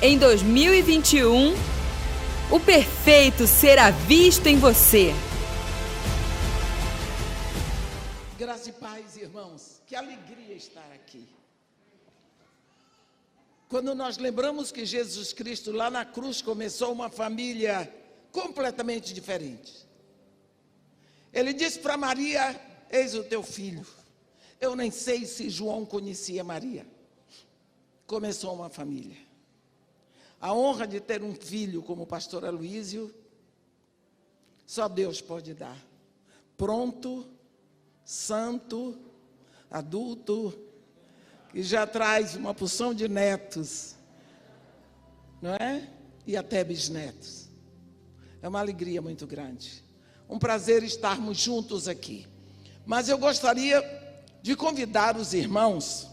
[0.00, 1.54] Em 2021,
[2.52, 5.12] o perfeito será visto em você.
[8.38, 9.82] Graça e paz, irmãos.
[9.88, 11.26] Que alegria estar aqui.
[13.68, 17.92] Quando nós lembramos que Jesus Cristo lá na cruz começou uma família
[18.30, 19.84] completamente diferente.
[21.32, 22.54] Ele disse para Maria:
[22.88, 23.84] Eis o teu filho.
[24.60, 26.86] Eu nem sei se João conhecia Maria.
[28.06, 29.27] Começou uma família.
[30.40, 33.12] A honra de ter um filho como o pastor Aloísio,
[34.64, 35.76] só Deus pode dar.
[36.56, 37.26] Pronto,
[38.04, 38.96] santo,
[39.70, 40.56] adulto,
[41.50, 43.96] que já traz uma porção de netos,
[45.40, 45.88] não é?
[46.26, 47.48] E até bisnetos.
[48.40, 49.82] É uma alegria muito grande.
[50.28, 52.26] Um prazer estarmos juntos aqui.
[52.86, 53.82] Mas eu gostaria
[54.42, 56.08] de convidar os irmãos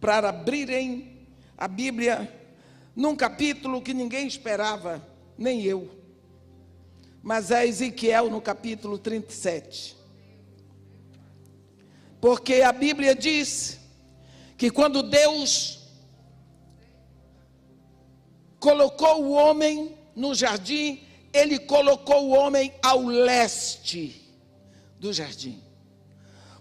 [0.00, 2.39] para abrirem a Bíblia
[2.94, 5.06] num capítulo que ninguém esperava,
[5.36, 5.90] nem eu.
[7.22, 9.96] Mas é Ezequiel no capítulo 37.
[12.20, 13.78] Porque a Bíblia diz
[14.56, 15.80] que quando Deus
[18.58, 24.30] colocou o homem no jardim, ele colocou o homem ao leste
[24.98, 25.62] do jardim.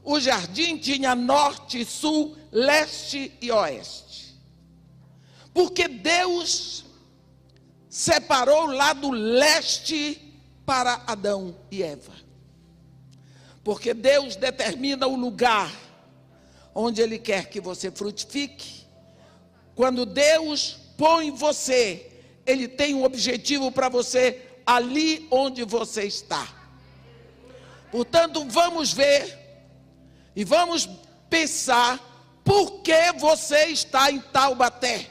[0.03, 4.09] O jardim tinha norte, sul, leste e oeste.
[5.53, 6.86] Porque Deus
[7.89, 10.22] separou o lado leste
[10.66, 12.14] para Adão e Eva.
[13.64, 15.73] Porque Deus determina o lugar
[16.73, 18.86] onde Ele quer que você frutifique.
[19.75, 22.11] Quando Deus põe você,
[22.45, 26.47] Ele tem um objetivo para você ali onde você está.
[27.91, 29.38] Portanto, vamos ver
[30.36, 30.88] e vamos
[31.30, 32.00] pensar
[32.44, 35.09] por que você está em Taubaté.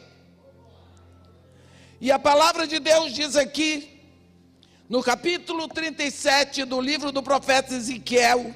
[2.01, 4.01] E a palavra de Deus diz aqui,
[4.89, 8.55] no capítulo 37 do livro do profeta Ezequiel,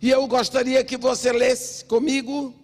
[0.00, 2.54] e eu gostaria que você lesse comigo.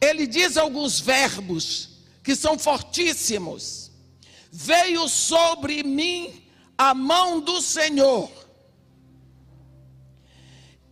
[0.00, 3.90] Ele diz alguns verbos que são fortíssimos.
[4.50, 6.42] Veio sobre mim
[6.76, 8.30] a mão do Senhor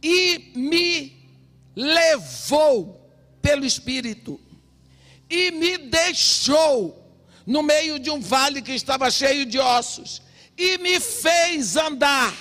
[0.02, 1.30] e me
[1.74, 3.08] levou
[3.40, 4.40] pelo Espírito
[5.32, 7.10] e me deixou
[7.46, 10.20] no meio de um vale que estava cheio de ossos
[10.58, 12.36] e me fez andar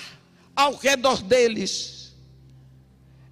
[0.54, 2.14] ao redor deles.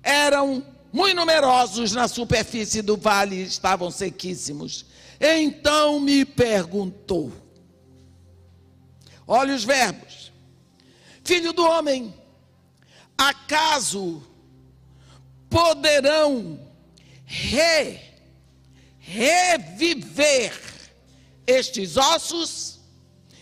[0.02, 4.86] Eram muito numerosos na superfície do vale, estavam sequíssimos.
[5.20, 7.34] Então me perguntou:
[9.28, 10.32] olha os verbos,
[11.22, 12.14] filho do homem,
[13.18, 14.24] acaso
[15.50, 16.66] poderão
[17.26, 18.09] re,
[19.10, 20.54] reviver
[21.48, 22.80] estes ossos?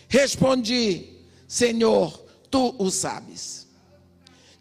[0.08, 2.18] Respondi, Senhor,
[2.50, 3.66] tu o sabes.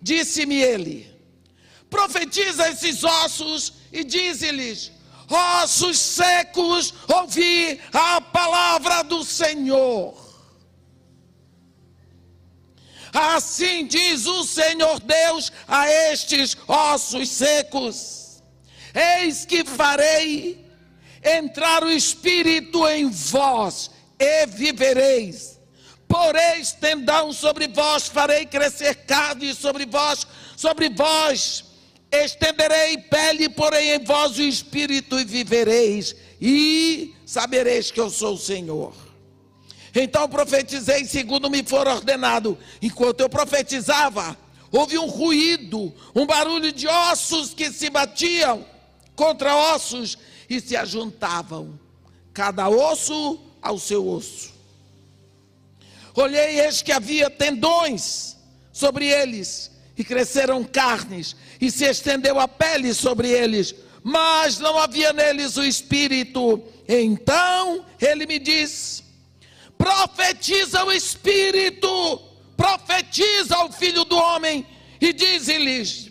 [0.02, 1.10] Disse-me ele:
[1.90, 4.92] profetiza esses ossos e dize-lhes:
[5.30, 10.28] ossos secos, ouvi a palavra do Senhor.
[13.14, 18.44] Assim diz o Senhor Deus a estes ossos secos:
[18.94, 20.67] Eis que farei
[21.24, 25.60] entrar o Espírito em vós, e vivereis.
[26.08, 31.68] Poreis tendão sobre vós, farei crescer carne sobre vós, sobre vós
[32.12, 38.38] estenderei pele, porém em vós o Espírito, e vivereis, e sabereis que eu sou o
[38.38, 38.94] Senhor.
[39.94, 42.58] Então profetizei segundo me for ordenado.
[42.82, 44.38] Enquanto eu profetizava,
[44.72, 48.66] houve um ruído, um barulho de ossos que se batiam
[49.16, 50.18] contra ossos
[50.50, 51.80] e se ajuntavam,
[52.34, 54.54] cada osso ao seu osso.
[56.16, 58.36] Olhei eis que havia tendões
[58.72, 65.12] sobre eles, e cresceram carnes, e se estendeu a pele sobre eles, mas não havia
[65.12, 66.64] neles o espírito.
[66.88, 69.04] Então ele me disse:
[69.78, 72.22] profetiza o Espírito,
[72.58, 74.66] profetiza o Filho do Homem
[75.00, 76.10] e diz-lhes: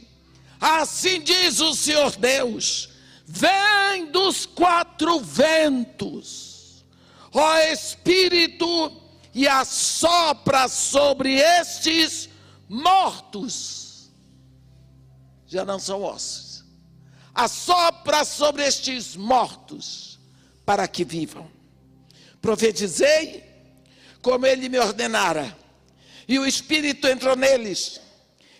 [0.61, 2.89] Assim diz o Senhor Deus:
[3.27, 6.85] Vem dos quatro ventos,
[7.33, 9.03] ó Espírito,
[9.35, 12.29] e assopra sobre estes
[12.69, 14.11] mortos.
[15.47, 16.65] Já não são ossos.
[17.35, 20.19] Assopra sobre estes mortos
[20.65, 21.51] para que vivam.
[22.41, 23.45] Profetizei
[24.23, 25.57] como ele me ordenara.
[26.29, 28.01] E o Espírito entrou neles,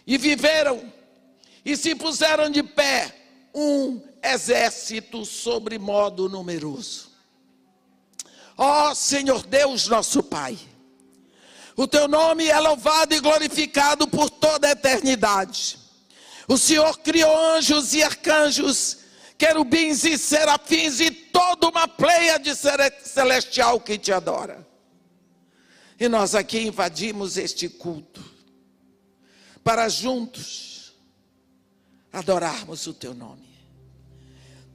[0.07, 0.93] e viveram,
[1.65, 3.26] e se puseram de pé,
[3.59, 7.11] um exército sobre modo numeroso.
[8.55, 10.59] Ó Senhor Deus, nosso Pai,
[11.75, 15.79] o teu nome é louvado e glorificado por toda a eternidade.
[16.47, 18.99] O Senhor criou anjos e arcanjos,
[19.39, 24.67] querubins e serafins e toda uma pleia de celestial que te adora.
[25.99, 28.23] E nós aqui invadimos este culto
[29.65, 30.95] para juntos
[32.13, 33.46] adorarmos o teu nome.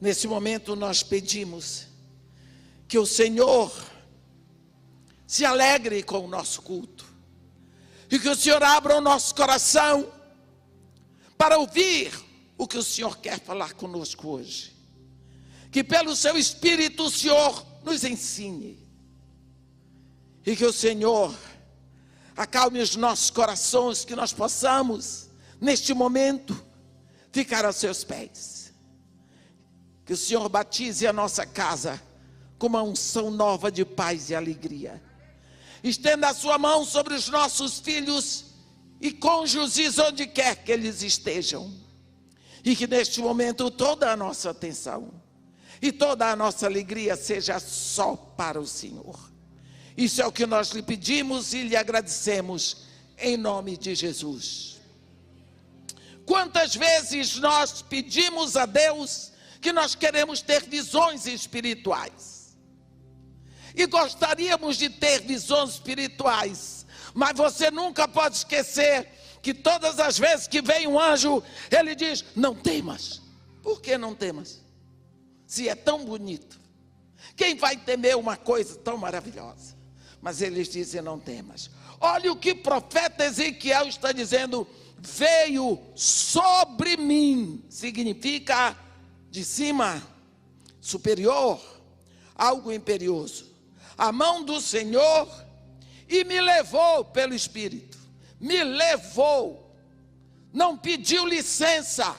[0.01, 1.86] Nesse momento nós pedimos
[2.88, 3.71] que o Senhor
[5.27, 7.06] se alegre com o nosso culto
[8.09, 10.12] e que o Senhor abra o nosso coração
[11.38, 12.12] para ouvir
[12.57, 14.75] o que o Senhor quer falar conosco hoje.
[15.71, 18.77] Que pelo seu Espírito o Senhor nos ensine
[20.45, 21.33] e que o Senhor
[22.36, 26.59] acalme os nossos corações, que nós possamos, neste momento,
[27.31, 28.50] ficar aos seus pés.
[30.11, 31.97] Que o Senhor batize a nossa casa
[32.59, 35.01] com uma unção nova de paz e alegria.
[35.81, 38.43] Estenda a sua mão sobre os nossos filhos
[38.99, 41.73] e cônjuges onde quer que eles estejam.
[42.61, 45.13] E que neste momento toda a nossa atenção
[45.81, 49.17] e toda a nossa alegria seja só para o Senhor.
[49.95, 52.79] Isso é o que nós lhe pedimos e lhe agradecemos
[53.17, 54.81] em nome de Jesus.
[56.25, 59.30] Quantas vezes nós pedimos a Deus
[59.61, 62.57] que nós queremos ter visões espirituais?
[63.75, 69.07] E gostaríamos de ter visões espirituais, mas você nunca pode esquecer
[69.41, 73.21] que todas as vezes que vem um anjo, ele diz: Não temas.
[73.61, 74.61] Por que não temas?
[75.45, 76.59] Se é tão bonito.
[77.35, 79.75] Quem vai temer uma coisa tão maravilhosa?
[80.21, 81.69] Mas eles dizem: não temas.
[81.99, 84.67] Olha o que profeta Ezequiel está dizendo:
[84.99, 88.77] veio sobre mim, significa
[89.31, 90.05] de cima,
[90.81, 91.59] superior,
[92.35, 93.49] algo imperioso.
[93.97, 95.27] A mão do Senhor
[96.07, 97.97] e me levou pelo Espírito,
[98.39, 99.73] me levou,
[100.51, 102.13] não pediu licença,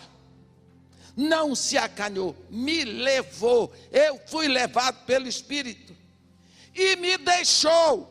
[1.14, 5.94] não se acanhou, me levou, eu fui levado pelo Espírito
[6.74, 8.08] e me deixou.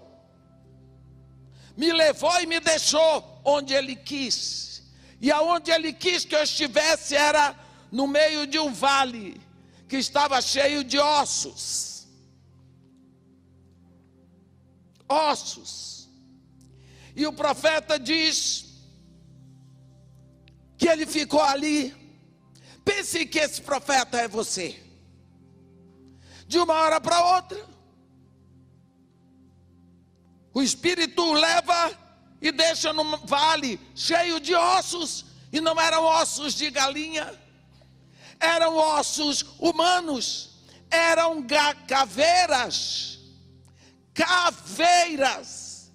[1.76, 4.84] Me levou e me deixou onde ele quis.
[5.20, 7.56] E aonde ele quis que eu estivesse era
[7.92, 9.40] no meio de um vale
[9.88, 12.08] que estava cheio de ossos.
[15.10, 16.10] Ossos.
[17.16, 18.66] E o profeta diz
[20.78, 21.94] que ele ficou ali.
[22.86, 24.82] Pense que esse profeta é você.
[26.48, 27.66] De uma hora para outra,
[30.54, 31.98] o espírito leva
[32.42, 37.40] e deixa no vale cheio de ossos, e não eram ossos de galinha,
[38.42, 40.50] eram ossos humanos,
[40.90, 41.46] eram
[41.88, 43.20] caveiras,
[44.14, 45.92] caveiras.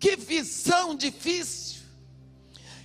[0.00, 1.82] Que visão difícil.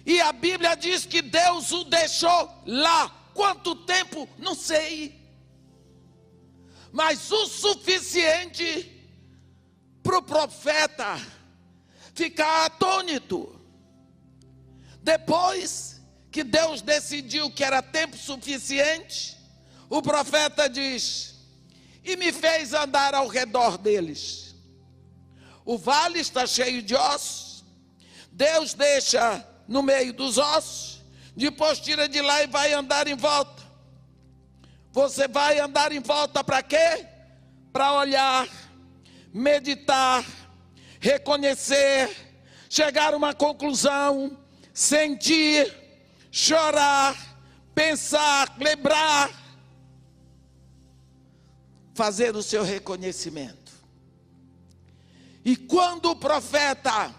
[0.06, 3.10] E a Bíblia diz que Deus o deixou lá.
[3.33, 4.27] Quanto tempo?
[4.38, 5.19] Não sei.
[6.92, 9.00] Mas o suficiente
[10.01, 11.19] para o profeta
[12.13, 13.60] ficar atônito.
[15.01, 15.99] Depois
[16.31, 19.37] que Deus decidiu que era tempo suficiente,
[19.89, 21.35] o profeta diz:
[22.03, 24.55] E me fez andar ao redor deles.
[25.65, 27.63] O vale está cheio de ossos.
[28.31, 31.01] Deus deixa no meio dos ossos,
[31.36, 33.62] depois tira de lá e vai andar em volta.
[34.91, 37.05] Você vai andar em volta para quê?
[37.71, 38.48] Para olhar
[39.33, 40.25] meditar,
[41.00, 42.09] reconhecer,
[42.69, 44.38] chegar a uma conclusão,
[44.74, 45.74] sentir,
[46.31, 47.15] chorar,
[47.74, 49.31] pensar, lembrar,
[51.93, 53.71] fazer o seu reconhecimento.
[55.43, 57.13] E quando o profeta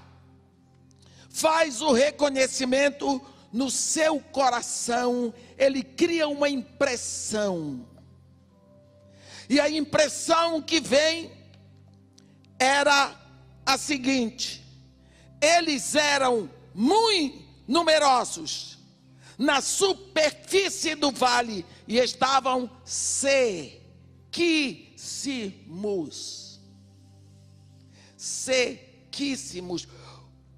[1.29, 3.21] faz o reconhecimento
[3.53, 7.87] no seu coração, ele cria uma impressão.
[9.49, 11.33] E a impressão que vem
[12.59, 13.19] era
[13.67, 14.65] a seguinte:
[15.41, 18.80] eles eram muito numerosos
[19.41, 23.81] na superfície do vale e estavam sequíssimos.
[28.19, 29.89] Sequíssimos.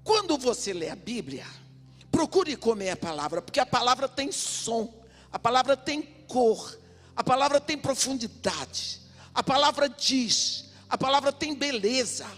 [0.03, 1.47] Quando você lê a Bíblia,
[2.11, 4.93] procure comer a palavra, porque a palavra tem som,
[5.31, 6.77] a palavra tem cor,
[7.15, 8.99] a palavra tem profundidade,
[9.33, 12.29] a palavra diz, a palavra tem beleza.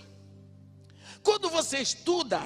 [1.23, 2.39] Quando você estuda,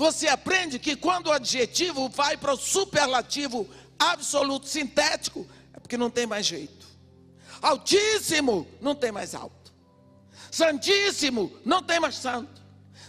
[0.00, 6.08] você aprende que quando o adjetivo vai para o superlativo, absoluto sintético, é porque não
[6.08, 6.86] tem mais jeito.
[7.60, 9.74] Altíssimo, não tem mais alto.
[10.50, 12.62] Santíssimo, não tem mais santo.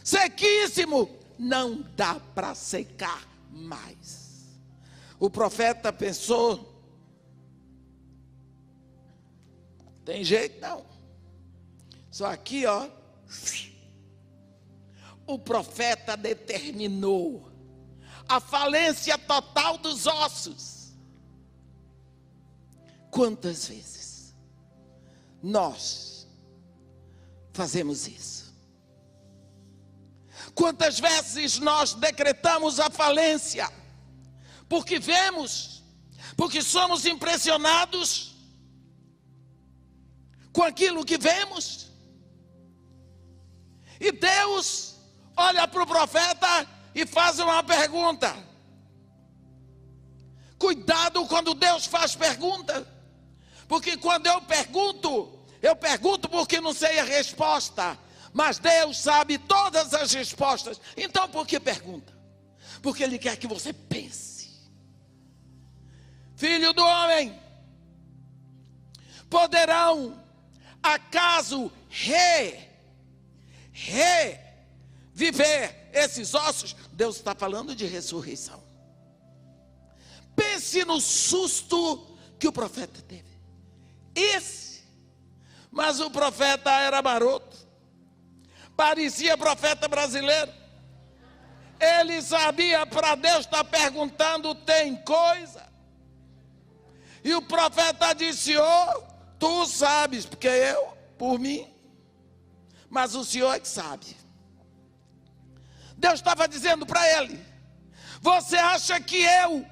[0.03, 4.59] Sequíssimo, não dá para secar mais.
[5.17, 6.83] O profeta pensou:
[10.03, 10.85] tem jeito não.
[12.09, 12.89] Só aqui, ó.
[15.25, 17.51] O profeta determinou
[18.27, 20.93] a falência total dos ossos.
[23.09, 24.35] Quantas vezes
[25.43, 26.27] nós
[27.53, 28.53] fazemos isso?
[30.55, 33.71] Quantas vezes nós decretamos a falência?
[34.67, 35.83] Porque vemos,
[36.37, 38.33] porque somos impressionados
[40.53, 41.91] com aquilo que vemos.
[43.99, 44.90] E Deus
[45.41, 48.35] olha para o profeta e faz uma pergunta.
[50.57, 52.87] Cuidado quando Deus faz pergunta,
[53.67, 57.97] porque quando eu pergunto, eu pergunto porque não sei a resposta,
[58.31, 60.79] mas Deus sabe todas as respostas.
[60.95, 62.15] Então por que pergunta?
[62.81, 64.31] Porque Ele quer que você pense.
[66.35, 67.39] Filho do homem,
[69.29, 70.23] poderão
[70.81, 72.59] acaso re,
[75.13, 76.75] reviver esses ossos?
[76.93, 78.63] Deus está falando de ressurreição.
[80.35, 83.29] Pense no susto que o profeta teve.
[84.15, 84.81] Esse,
[85.71, 87.57] mas o profeta era maroto,
[88.75, 90.51] parecia profeta brasileiro.
[91.79, 95.71] Ele sabia para Deus estar tá perguntando: tem coisa?
[97.23, 99.03] E o profeta disse: Oh,
[99.39, 101.67] tu sabes, porque eu, por mim,
[102.89, 104.20] mas o Senhor é que sabe.
[106.01, 107.39] Deus estava dizendo para ele:
[108.21, 109.65] Você acha que eu,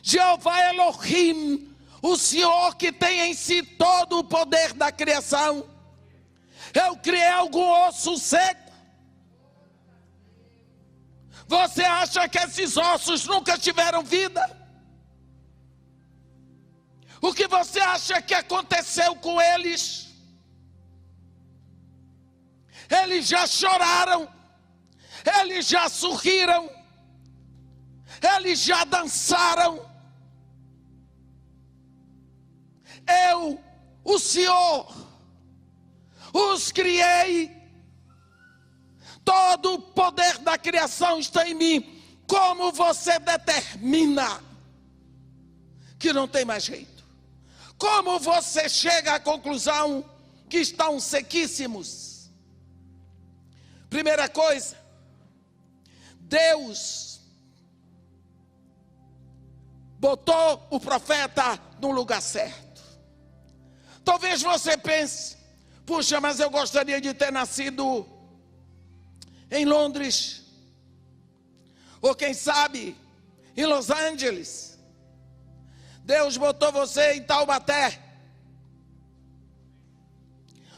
[0.00, 5.68] Jeová Elohim, o Senhor que tem em si todo o poder da criação,
[6.72, 8.72] eu criei algum osso seco?
[11.48, 14.44] Você acha que esses ossos nunca tiveram vida?
[17.20, 20.06] O que você acha que aconteceu com eles?
[22.88, 24.28] Eles já choraram,
[25.40, 26.70] eles já sorriram,
[28.36, 29.84] eles já dançaram.
[33.30, 33.60] Eu,
[34.04, 34.94] o Senhor,
[36.32, 37.56] os criei,
[39.24, 42.02] todo o poder da criação está em mim.
[42.26, 44.42] Como você determina
[45.98, 47.04] que não tem mais jeito?
[47.78, 50.04] Como você chega à conclusão
[50.48, 52.30] que estão sequíssimos?
[53.88, 54.76] Primeira coisa,
[56.28, 57.20] Deus
[59.98, 62.82] botou o profeta no lugar certo.
[64.04, 65.36] Talvez você pense,
[65.84, 68.06] puxa, mas eu gostaria de ter nascido
[69.50, 70.42] em Londres,
[72.00, 72.96] ou quem sabe
[73.56, 74.78] em Los Angeles.
[76.02, 78.02] Deus botou você em Taubaté.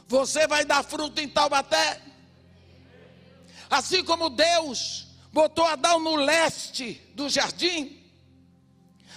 [0.06, 2.00] Você vai dar fruto em Taubaté.
[3.68, 8.02] Assim como Deus botou Adão no leste do jardim,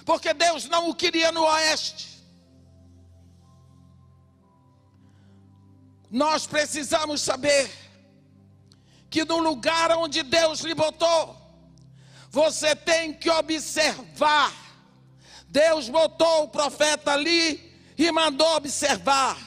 [0.06, 2.12] porque Deus não o queria no oeste.
[6.10, 7.72] Nós precisamos saber
[9.10, 11.38] que no lugar onde Deus lhe botou,
[12.30, 14.54] você tem que observar.
[15.48, 19.38] Deus botou o profeta ali e mandou observar,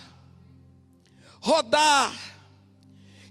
[1.40, 2.14] rodar,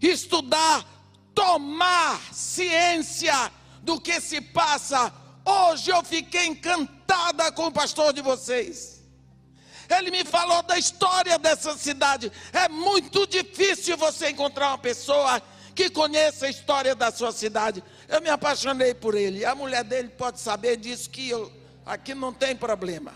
[0.02, 0.93] estudar
[1.34, 5.14] tomar ciência do que se passa.
[5.46, 9.04] Hoje eu fiquei encantada com o pastor de vocês.
[9.90, 12.32] Ele me falou da história dessa cidade.
[12.52, 15.42] É muito difícil você encontrar uma pessoa
[15.76, 17.84] que conheça a história da sua cidade.
[18.08, 19.44] Eu me apaixonei por ele.
[19.44, 21.52] A mulher dele pode saber disso que eu
[21.86, 23.14] aqui não tem problema.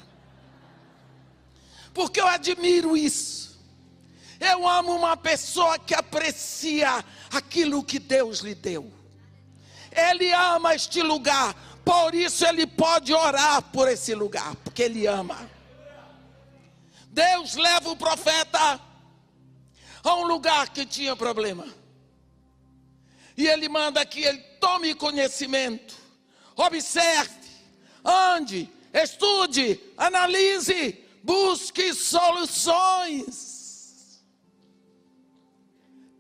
[1.93, 3.46] Porque eu admiro isso.
[4.39, 8.91] Eu amo uma pessoa que aprecia aquilo que Deus lhe deu.
[9.91, 15.49] Ele ama este lugar, por isso ele pode orar por esse lugar, porque ele ama.
[17.07, 18.79] Deus leva o profeta
[20.03, 21.65] a um lugar que tinha problema.
[23.35, 25.95] E ele manda que ele tome conhecimento,
[26.55, 27.35] observe,
[28.03, 33.56] ande, estude, analise, busque soluções.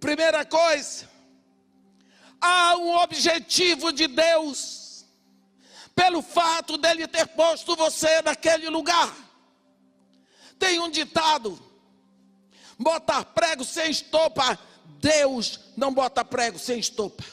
[0.07, 1.05] Primeira coisa,
[2.39, 5.05] há um objetivo de Deus
[5.93, 9.13] pelo fato dele ter posto você naquele lugar.
[10.57, 11.61] Tem um ditado:
[12.79, 14.57] botar prego sem estopa,
[15.01, 17.25] Deus não bota prego sem estopa.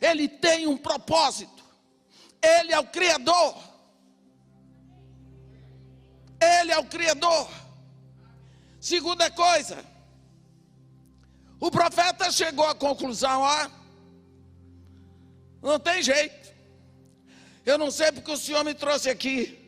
[0.00, 1.62] Ele tem um propósito.
[2.40, 3.62] Ele é o Criador.
[6.40, 7.46] Ele é o Criador.
[8.80, 9.89] Segunda coisa,
[11.60, 13.70] o profeta chegou à conclusão: ó,
[15.62, 16.50] não tem jeito.
[17.66, 19.58] Eu não sei porque o Senhor me trouxe aqui.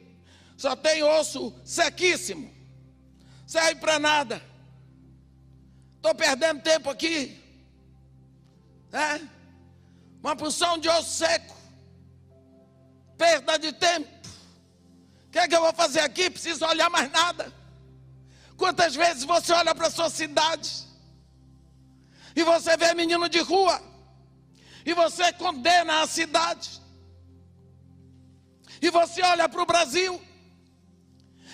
[0.57, 2.51] Só tem osso sequíssimo.
[3.47, 4.43] Serve para nada.
[5.97, 7.39] Estou perdendo tempo aqui.
[8.91, 9.21] É?
[10.21, 11.55] Uma porção de osso seco.
[13.19, 14.09] Perda de tempo.
[15.27, 16.31] O que é que eu vou fazer aqui?
[16.31, 17.53] Preciso olhar mais nada.
[18.57, 20.92] Quantas vezes você olha para a sua cidade
[22.35, 23.81] e você vê menino de rua
[24.85, 26.81] e você condena a cidade
[28.81, 30.21] e você olha para o Brasil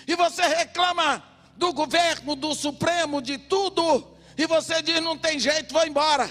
[0.07, 1.23] e você reclama
[1.55, 6.29] do governo, do Supremo, de tudo e você diz não tem jeito, vou embora.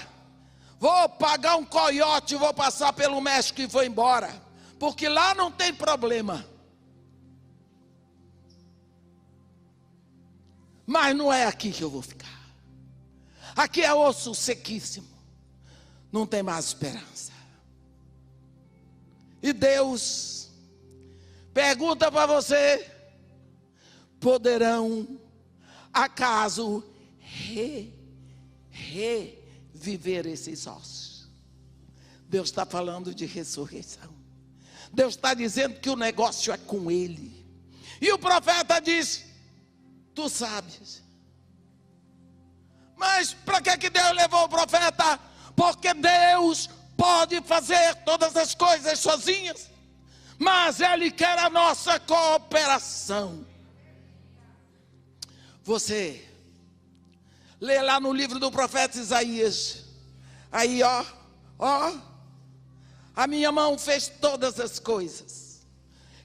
[0.79, 4.33] Vou pagar um coiote, vou passar pelo México e vou embora,
[4.79, 6.45] porque lá não tem problema.
[10.87, 12.38] Mas não é aqui que eu vou ficar.
[13.59, 15.05] Aqui é osso sequíssimo.
[16.09, 17.33] Não tem mais esperança.
[19.43, 20.49] E Deus
[21.53, 22.89] pergunta para você:
[24.17, 25.19] poderão
[25.91, 26.81] acaso
[27.19, 27.93] re,
[28.69, 31.27] reviver esses ossos?
[32.29, 34.15] Deus está falando de ressurreição.
[34.93, 37.45] Deus está dizendo que o negócio é com Ele.
[37.99, 39.25] E o profeta diz:
[40.15, 41.08] Tu sabes.
[42.99, 45.17] Mas para que, que Deus levou o profeta?
[45.55, 49.69] Porque Deus pode fazer todas as coisas sozinhas,
[50.37, 53.47] mas Ele quer a nossa cooperação.
[55.63, 56.27] Você
[57.61, 59.85] lê lá no livro do profeta Isaías,
[60.51, 61.05] aí ó,
[61.57, 61.93] ó,
[63.15, 65.65] a minha mão fez todas as coisas,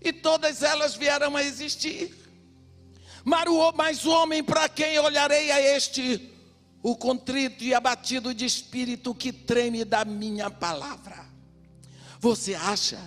[0.01, 2.13] e todas elas vieram a existir.
[3.25, 6.34] Mas o homem para quem olharei a este,
[6.85, 11.25] o contrito e abatido de espírito que treme da minha palavra.
[12.21, 13.01] Você acha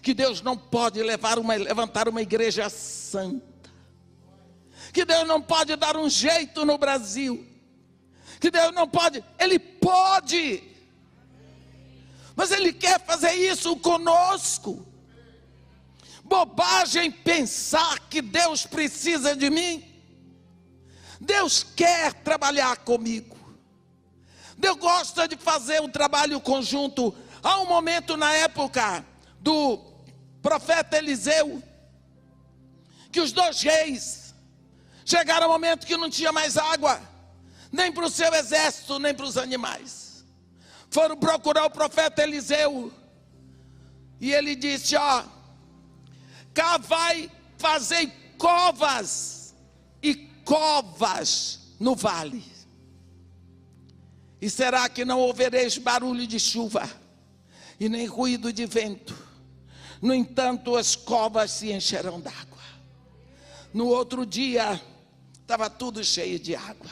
[0.00, 3.70] que Deus não pode levar uma, levantar uma igreja santa?
[4.92, 7.44] Que Deus não pode dar um jeito no Brasil?
[8.40, 9.24] Que Deus não pode?
[9.36, 10.62] Ele pode.
[12.36, 14.86] Mas Ele quer fazer isso conosco
[16.24, 19.91] bobagem pensar que Deus precisa de mim.
[21.22, 23.36] Deus quer trabalhar comigo.
[24.58, 27.14] Deus gosta de fazer um trabalho conjunto.
[27.40, 29.06] Há um momento na época
[29.38, 29.78] do
[30.42, 31.62] profeta Eliseu
[33.12, 34.34] que os dois reis
[35.04, 37.00] chegaram ao momento que não tinha mais água,
[37.70, 40.24] nem para o seu exército, nem para os animais.
[40.90, 42.92] Foram procurar o profeta Eliseu.
[44.20, 45.24] E ele disse: Ó,
[46.52, 49.54] cá vai fazer covas
[50.02, 52.44] e covas no vale.
[54.40, 56.88] E será que não ouvireis barulho de chuva
[57.78, 59.16] e nem ruído de vento?
[60.00, 62.62] No entanto, as covas se encherão d'água.
[63.72, 64.80] No outro dia,
[65.40, 66.90] estava tudo cheio de água.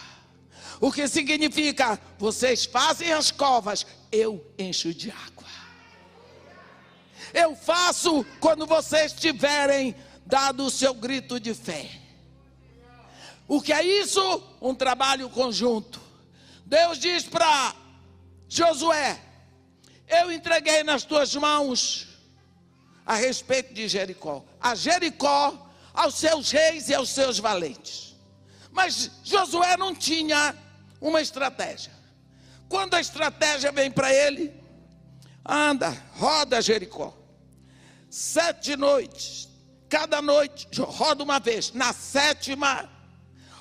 [0.81, 2.01] O que significa?
[2.19, 5.41] Vocês fazem as covas, eu encho de água
[7.33, 9.95] eu faço quando vocês tiverem
[10.27, 12.00] dado o seu grito de fé.
[13.51, 14.21] O que é isso?
[14.63, 16.01] Um trabalho conjunto.
[16.65, 17.75] Deus diz para
[18.49, 19.21] Josué:
[20.07, 22.07] Eu entreguei nas tuas mãos
[23.05, 28.15] a respeito de Jericó, a Jericó, aos seus reis e aos seus valentes.
[28.71, 30.55] Mas Josué não tinha
[31.01, 31.93] uma estratégia.
[32.69, 34.55] Quando a estratégia vem para ele,
[35.45, 37.19] anda, roda Jericó
[38.09, 39.49] sete noites,
[39.89, 42.89] cada noite roda uma vez, na sétima,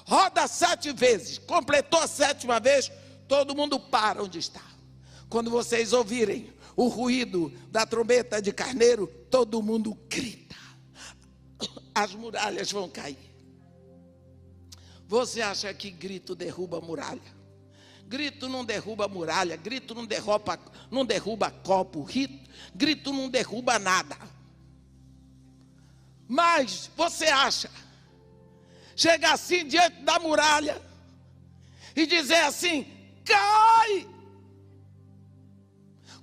[0.09, 2.91] roda sete vezes, completou a sétima vez,
[3.27, 4.63] todo mundo para onde está.
[5.29, 10.55] Quando vocês ouvirem o ruído da trombeta de carneiro, todo mundo grita,
[11.93, 13.19] as muralhas vão cair.
[15.07, 17.39] Você acha que grito derruba muralha?
[18.07, 22.07] Grito não derruba muralha, grito não derruba, não derruba copo,
[22.73, 24.17] grito não derruba nada.
[26.27, 27.69] Mas você acha,
[28.99, 30.81] chegar assim diante da muralha
[31.95, 32.85] e dizer assim:
[33.25, 34.07] cai!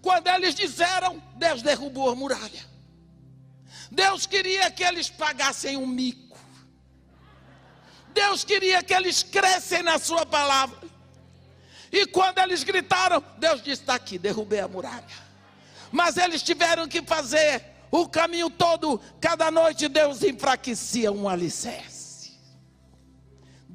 [0.02, 2.64] Quando eles disseram, Deus derrubou a muralha.
[3.90, 6.38] Deus queria que eles pagassem um mico.
[8.12, 10.86] Deus queria que eles crescem na sua palavra.
[11.90, 15.26] E quando eles gritaram, Deus disse: está aqui, derrubei a muralha.
[15.90, 21.95] Mas eles tiveram que fazer o caminho todo, cada noite Deus enfraquecia um alicerce.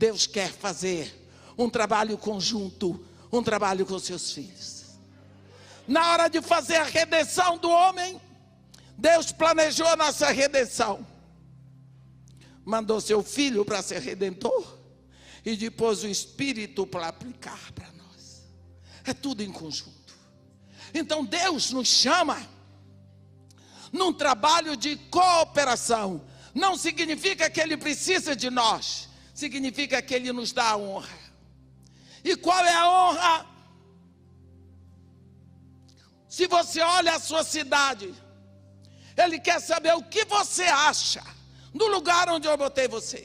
[0.01, 4.97] Deus quer fazer um trabalho conjunto, um trabalho com seus filhos.
[5.87, 8.19] Na hora de fazer a redenção do homem,
[8.97, 11.05] Deus planejou a nossa redenção.
[12.65, 14.75] Mandou seu filho para ser redentor
[15.45, 18.41] e depois o Espírito para aplicar para nós.
[19.05, 20.15] É tudo em conjunto.
[20.95, 22.41] Então Deus nos chama
[23.93, 26.25] num trabalho de cooperação.
[26.55, 29.10] Não significa que Ele precisa de nós,
[29.41, 31.19] significa que Ele nos dá a honra.
[32.23, 33.33] E qual é a honra?
[36.35, 38.07] Se você olha a sua cidade,
[39.17, 41.23] Ele quer saber o que você acha
[41.73, 43.21] no lugar onde eu botei você.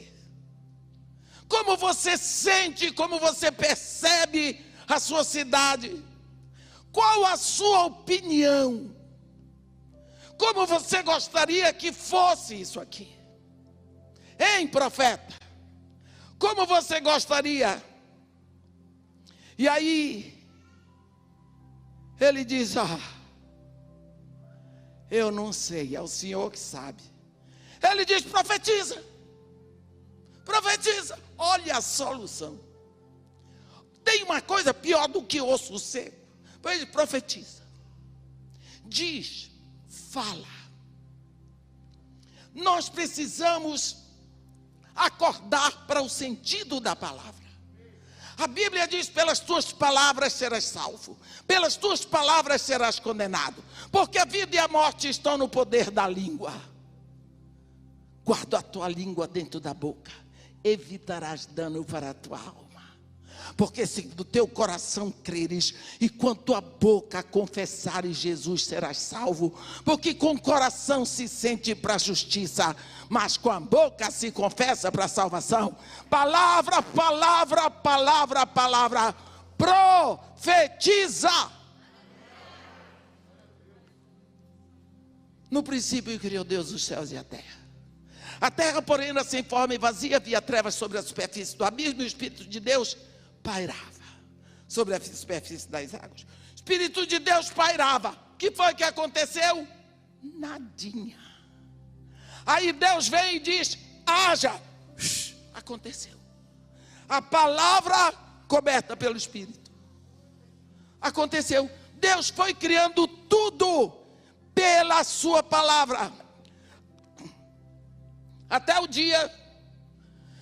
[1.53, 4.41] Como você sente, como você percebe
[4.95, 6.03] a sua cidade.
[6.91, 8.69] Qual a sua opinião?
[10.43, 13.07] Como você gostaria que fosse isso aqui?
[14.39, 15.36] Hein, profeta?
[16.39, 17.83] Como você gostaria?
[19.57, 20.45] E aí,
[22.19, 22.99] ele diz: Ah,
[25.09, 27.01] eu não sei, é o Senhor que sabe.
[27.81, 29.03] Ele diz: profetiza,
[30.45, 32.59] profetiza, olha a solução.
[34.03, 36.15] Tem uma coisa pior do que osso seco.
[36.61, 37.61] Pois profetiza.
[38.85, 39.51] Diz,
[39.87, 40.47] fala.
[42.53, 44.06] Nós precisamos
[44.97, 47.47] acordar para o sentido da palavra.
[48.37, 54.25] A Bíblia diz: pelas tuas palavras serás salvo, pelas tuas palavras serás condenado, porque a
[54.25, 56.53] vida e a morte estão no poder da língua.
[58.23, 60.11] Guarda a tua língua dentro da boca,
[60.63, 62.66] evitarás dano para a tua alma.
[63.55, 69.57] Porque se do teu coração creres e com tua boca confessares Jesus serás salvo.
[69.83, 72.75] Porque com o coração se sente para a justiça,
[73.09, 75.75] mas com a boca se confessa para a salvação.
[76.09, 79.15] Palavra, palavra, palavra, palavra.
[79.57, 81.29] Profetiza.
[85.49, 87.57] No princípio criou Deus os céus e a terra.
[88.39, 92.01] A terra, porém, era sem forma e vazia, havia trevas sobre a superfície do abismo,
[92.01, 92.95] e o Espírito de Deus
[93.47, 94.03] pairava
[94.67, 96.27] sobre a superfície das águas.
[96.53, 98.11] Espírito de Deus pairava.
[98.33, 99.65] O que foi que aconteceu?
[100.21, 101.17] Nadinha.
[102.45, 104.61] Aí Deus vem e diz: haja.
[105.53, 106.17] Aconteceu.
[107.07, 108.11] A palavra
[108.49, 109.71] coberta pelo Espírito.
[110.99, 111.71] Aconteceu.
[111.93, 113.93] Deus foi criando tudo
[114.53, 116.11] pela Sua palavra.
[118.49, 119.33] Até o dia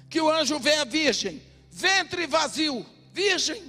[0.09, 3.63] que o anjo vê a virgem, ventre vazio, virgem,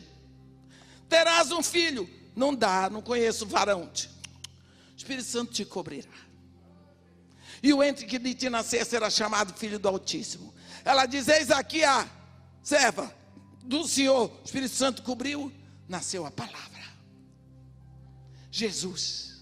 [1.08, 2.10] terás um filho.
[2.34, 3.84] Não dá, não conheço varão.
[3.84, 6.10] O Espírito Santo te cobrirá.
[7.62, 10.52] E o entre que de ti nascer será chamado filho do Altíssimo.
[10.84, 12.06] Ela diz: Eis aqui a
[12.62, 13.14] serva
[13.62, 14.30] do Senhor.
[14.30, 15.50] O Espírito Santo cobriu,
[15.88, 16.82] nasceu a palavra.
[18.50, 19.36] Jesus.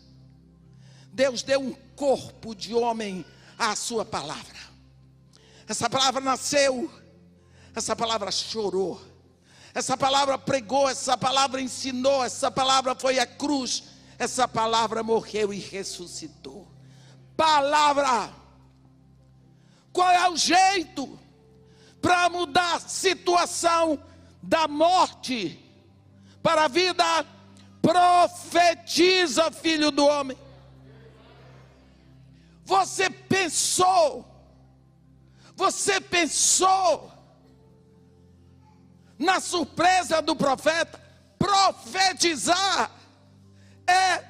[1.12, 3.24] Deus deu um corpo de homem
[3.58, 4.58] à sua palavra.
[5.66, 6.92] Essa palavra nasceu,
[7.74, 9.13] essa palavra chorou
[9.74, 13.82] essa palavra pregou, essa palavra ensinou, essa palavra foi a cruz,
[14.16, 16.68] essa palavra morreu e ressuscitou.
[17.36, 18.32] Palavra.
[19.92, 21.18] Qual é o jeito
[22.00, 24.00] para mudar a situação
[24.40, 25.60] da morte
[26.40, 27.04] para a vida?
[27.82, 30.38] Profetiza, filho do homem.
[32.64, 34.24] Você pensou,
[35.56, 37.13] você pensou
[39.18, 41.00] na surpresa do profeta,
[41.38, 42.90] profetizar
[43.86, 44.24] é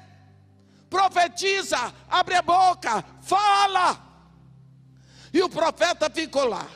[0.89, 4.01] profetiza, abre a boca, fala.
[5.33, 6.69] E o profeta ficou lá.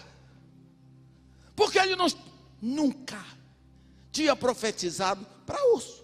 [1.56, 2.08] Porque ele não,
[2.62, 3.24] nunca
[4.12, 6.04] tinha profetizado para urso.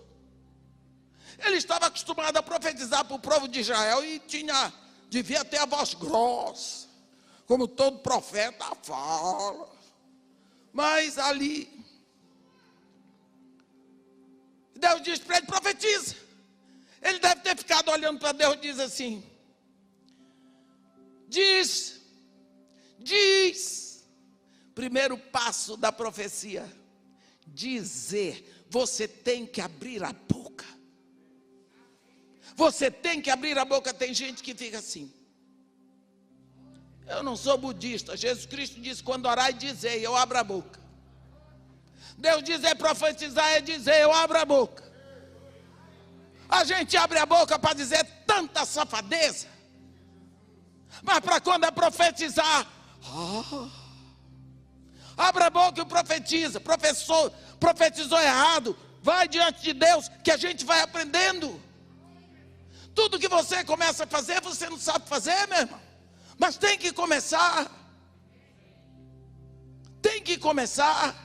[1.40, 4.74] Ele estava acostumado a profetizar para o povo de Israel e tinha,
[5.10, 6.88] devia ter a voz grossa,
[7.46, 9.70] como todo profeta fala.
[10.72, 11.75] Mas ali
[14.76, 16.16] Deus diz para ele: profetiza.
[17.02, 19.24] Ele deve ter ficado olhando para Deus e diz assim:
[21.28, 22.02] diz,
[23.00, 24.06] diz.
[24.74, 26.70] Primeiro passo da profecia:
[27.48, 28.52] dizer.
[28.68, 30.66] Você tem que abrir a boca.
[32.56, 33.94] Você tem que abrir a boca.
[33.94, 35.14] Tem gente que fica assim.
[37.08, 38.18] Eu não sou budista.
[38.18, 40.85] Jesus Cristo disse: quando orar e dizer, eu abro a boca.
[42.18, 44.84] Deus diz é profetizar, é dizer, eu abro a boca.
[46.48, 49.48] A gente abre a boca para dizer tanta safadeza.
[51.02, 52.68] Mas para quando é profetizar,
[53.14, 53.68] oh,
[55.18, 56.60] abre a boca e profetiza.
[56.60, 58.78] Professor, profetizou errado.
[59.02, 61.62] Vai diante de Deus que a gente vai aprendendo.
[62.94, 65.82] Tudo que você começa a fazer, você não sabe fazer, meu irmão.
[66.38, 67.70] Mas tem que começar.
[70.02, 71.25] Tem que começar.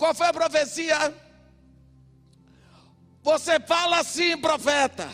[0.00, 1.14] Qual foi a profecia?
[3.22, 5.06] Você fala assim, profeta: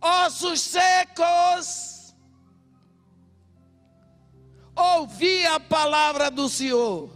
[0.00, 2.12] ossos secos,
[4.74, 7.12] ouvi a palavra do Senhor.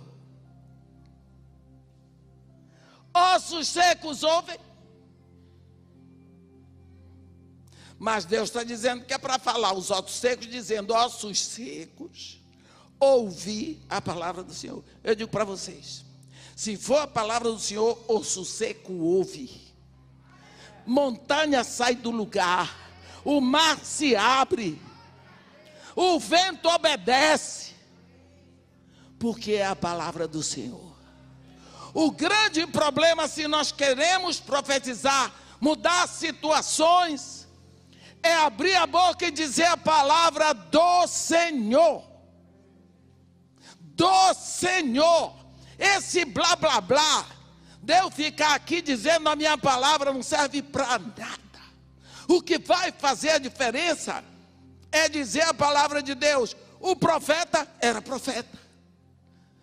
[3.13, 4.61] Ossos secos ouvem.
[7.99, 12.46] Mas Deus está dizendo que é para falar os ossos secos, dizendo: ossos secos,
[12.99, 14.83] ouvi a palavra do Senhor.
[15.03, 16.05] Eu digo para vocês:
[16.55, 19.61] se for a palavra do Senhor, osso seco ouve,
[20.87, 22.75] montanha sai do lugar,
[23.25, 24.81] o mar se abre,
[25.95, 27.75] o vento obedece,
[29.19, 30.95] porque é a palavra do Senhor.
[31.93, 37.49] O grande problema, se nós queremos profetizar, mudar situações,
[38.23, 42.06] é abrir a boca e dizer a palavra do Senhor.
[43.97, 45.35] Do Senhor.
[45.79, 47.27] Esse blá blá blá,
[47.83, 51.41] de eu ficar aqui dizendo a minha palavra não serve para nada.
[52.29, 54.25] O que vai fazer a diferença
[54.93, 56.57] é dizer a palavra de Deus.
[56.81, 58.59] O profeta era profeta,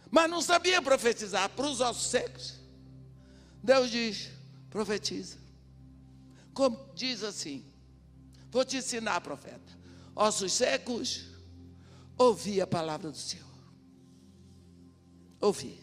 [0.10, 2.56] mas não sabia profetizar para os ossos secos.
[3.62, 4.30] Deus diz:
[4.70, 5.38] profetiza.
[6.54, 7.66] Como diz assim:
[8.52, 9.84] Vou te ensinar, profeta.
[10.16, 11.26] Ossos secos,
[12.18, 13.53] ouvi a palavra do Senhor.
[15.44, 15.78] Ouvi.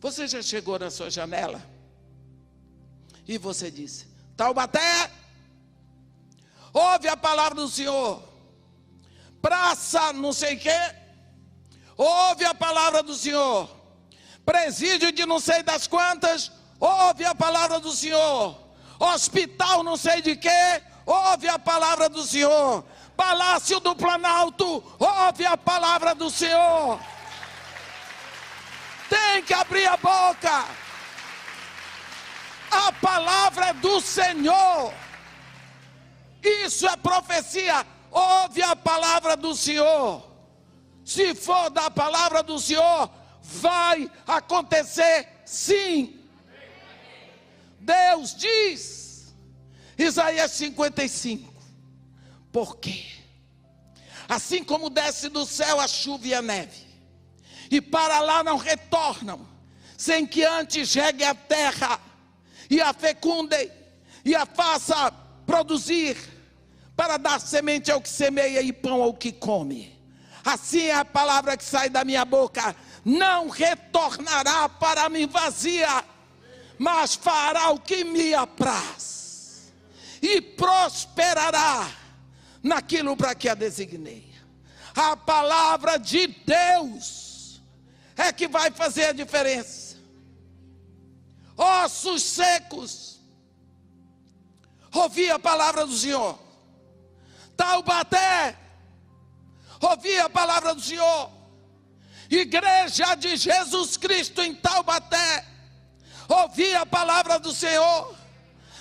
[0.00, 1.62] Você já chegou na sua janela
[3.24, 5.08] e você disse: Taubaté,
[6.72, 8.20] ouve a palavra do Senhor.
[9.40, 10.80] Praça, não sei quê,
[11.96, 13.70] ouve a palavra do Senhor.
[14.44, 16.50] Presídio de não sei das quantas,
[16.80, 18.58] ouve a palavra do Senhor.
[18.98, 22.84] Hospital, não sei de quê, ouve a palavra do Senhor.
[23.16, 26.98] Palácio do Planalto, ouve a palavra do Senhor.
[29.08, 30.66] Tem que abrir a boca.
[32.70, 34.92] A palavra é do Senhor.
[36.42, 37.86] Isso é profecia.
[38.10, 40.24] Ouve a palavra do Senhor.
[41.04, 43.10] Se for da palavra do Senhor,
[43.42, 46.20] vai acontecer sim.
[47.78, 49.34] Deus diz
[49.96, 51.54] Isaías 55.
[52.50, 53.04] Por quê?
[54.28, 56.85] Assim como desce do céu a chuva e a neve,
[57.70, 59.46] e para lá não retornam,
[59.96, 62.00] sem que antes regue a terra,
[62.68, 63.70] e a fecunde,
[64.24, 65.12] e a faça
[65.46, 66.16] produzir,
[66.96, 69.94] para dar semente ao que semeia e pão ao que come.
[70.44, 72.74] Assim é a palavra que sai da minha boca,
[73.04, 76.04] não retornará para mim vazia,
[76.78, 79.72] mas fará o que me apraz
[80.22, 81.88] e prosperará
[82.62, 84.34] naquilo para que a designei.
[84.94, 87.25] A palavra de Deus
[88.16, 89.96] é que vai fazer a diferença.
[91.56, 93.20] Ossos secos,
[94.92, 96.38] ouvi a palavra do Senhor.
[97.56, 98.56] Taubaté,
[99.80, 101.30] ouvi a palavra do Senhor.
[102.28, 105.46] Igreja de Jesus Cristo em Taubaté,
[106.28, 108.16] ouvi a palavra do Senhor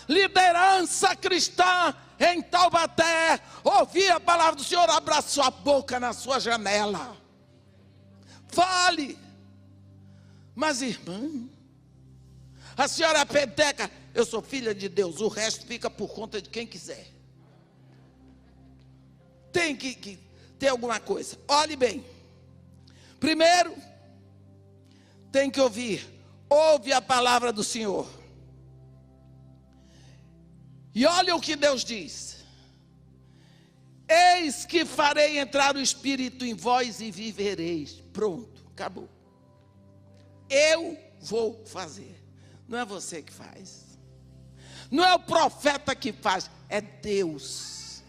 [0.08, 7.16] liderança cristã em Taubaté, ouvir a palavra do Senhor, abra sua boca na sua janela.
[8.48, 9.25] Fale.
[10.56, 11.50] Mas, irmã,
[12.78, 16.50] a senhora é peteca, eu sou filha de Deus, o resto fica por conta de
[16.50, 17.08] quem quiser.
[19.52, 20.20] Tem que, que
[20.58, 21.38] ter alguma coisa.
[21.48, 22.06] Olhe bem.
[23.20, 23.76] Primeiro,
[25.32, 26.08] tem que ouvir.
[26.50, 28.08] Ouve a palavra do Senhor.
[30.94, 32.38] E olha o que Deus diz:
[34.08, 38.02] Eis que farei entrar o Espírito em vós e vivereis.
[38.14, 39.10] Pronto, acabou.
[40.50, 42.24] Eu vou fazer.
[42.68, 43.98] Não é você que faz.
[44.92, 48.04] Não é o profeta que faz, é Deus.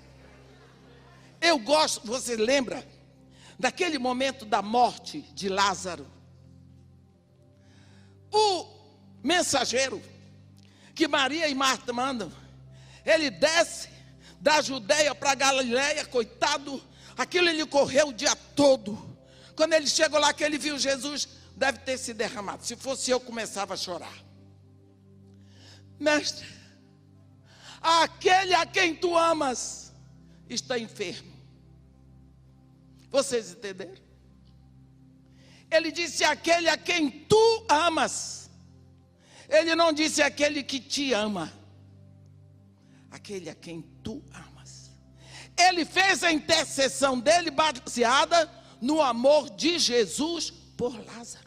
[1.40, 2.86] Eu gosto, você lembra
[3.58, 6.06] daquele momento da morte de Lázaro?
[8.30, 8.66] O
[9.22, 10.02] mensageiro
[10.94, 12.30] que Maria e Marta mandam
[13.06, 13.88] ele desce
[14.40, 16.82] da Judéia para Galiléia, coitado,
[17.16, 19.16] aquilo ele correu o dia todo.
[19.54, 22.64] Quando ele chegou lá, que ele viu Jesus, deve ter se derramado.
[22.64, 24.24] Se fosse eu, começava a chorar.
[25.98, 26.46] Mestre,
[27.80, 29.92] aquele a quem tu amas
[30.48, 31.32] está enfermo.
[33.10, 34.04] Vocês entenderam?
[35.70, 38.50] Ele disse aquele a quem tu amas.
[39.48, 41.52] Ele não disse aquele que te ama.
[43.10, 44.90] Aquele a quem tu amas.
[45.56, 51.45] Ele fez a intercessão dele baseada no amor de Jesus por Lázaro.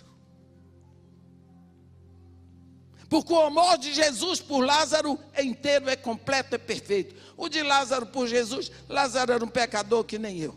[3.09, 7.15] Porque o amor de Jesus por Lázaro é inteiro, é completo, é perfeito.
[7.35, 10.55] O de Lázaro por Jesus, Lázaro era um pecador que nem eu.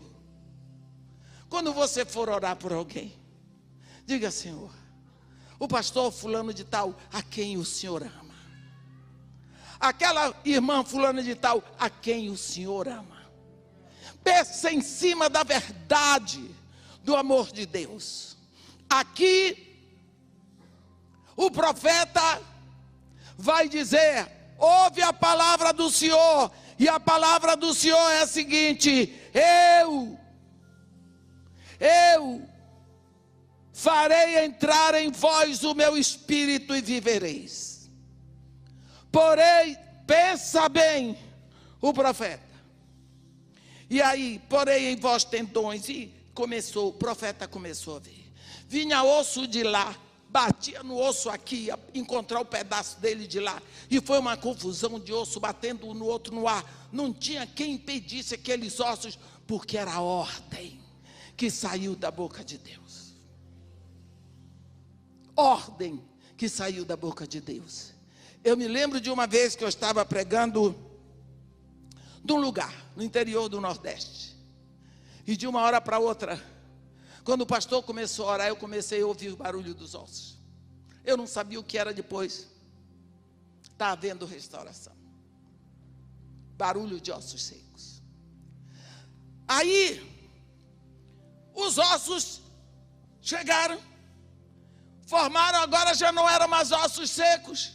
[1.49, 3.17] Quando você for orar por alguém,
[4.05, 4.71] diga, Senhor,
[5.57, 8.35] o pastor fulano de tal, a quem o Senhor ama.
[9.79, 13.23] Aquela irmã fulana de tal, a quem o Senhor ama.
[14.23, 16.53] Peça em cima da verdade
[17.03, 18.37] do amor de Deus.
[18.89, 19.72] Aqui
[21.35, 22.41] o profeta
[23.37, 29.13] vai dizer: ouve a palavra do Senhor, e a palavra do Senhor é a seguinte:
[29.33, 30.17] eu,
[31.79, 32.49] eu
[33.71, 37.89] farei entrar em vós o meu espírito e vivereis.
[39.11, 41.17] Porém, pensa bem
[41.81, 42.53] o profeta.
[43.89, 48.31] E aí, porém em vós tendões, e começou, o profeta começou a ver.
[48.67, 49.95] Vinha osso de lá,
[50.33, 55.13] batia no osso aqui, encontrar o pedaço dele de lá, e foi uma confusão de
[55.13, 56.89] osso batendo um no outro no ar.
[56.91, 60.81] Não tinha quem impedisse aqueles ossos, porque era a ordem
[61.37, 63.13] que saiu da boca de Deus.
[65.35, 66.03] Ordem
[66.35, 67.93] que saiu da boca de Deus.
[68.43, 70.75] Eu me lembro de uma vez que eu estava pregando
[72.23, 74.35] num lugar no interior do Nordeste.
[75.27, 76.43] E de uma hora para outra,
[77.23, 80.37] quando o pastor começou a orar, eu comecei a ouvir o barulho dos ossos.
[81.05, 82.47] Eu não sabia o que era depois.
[83.61, 84.95] Está havendo restauração.
[86.57, 88.01] Barulho de ossos secos.
[89.47, 90.13] Aí,
[91.53, 92.41] os ossos
[93.21, 93.79] chegaram,
[95.07, 97.73] formaram, agora já não eram mais ossos secos,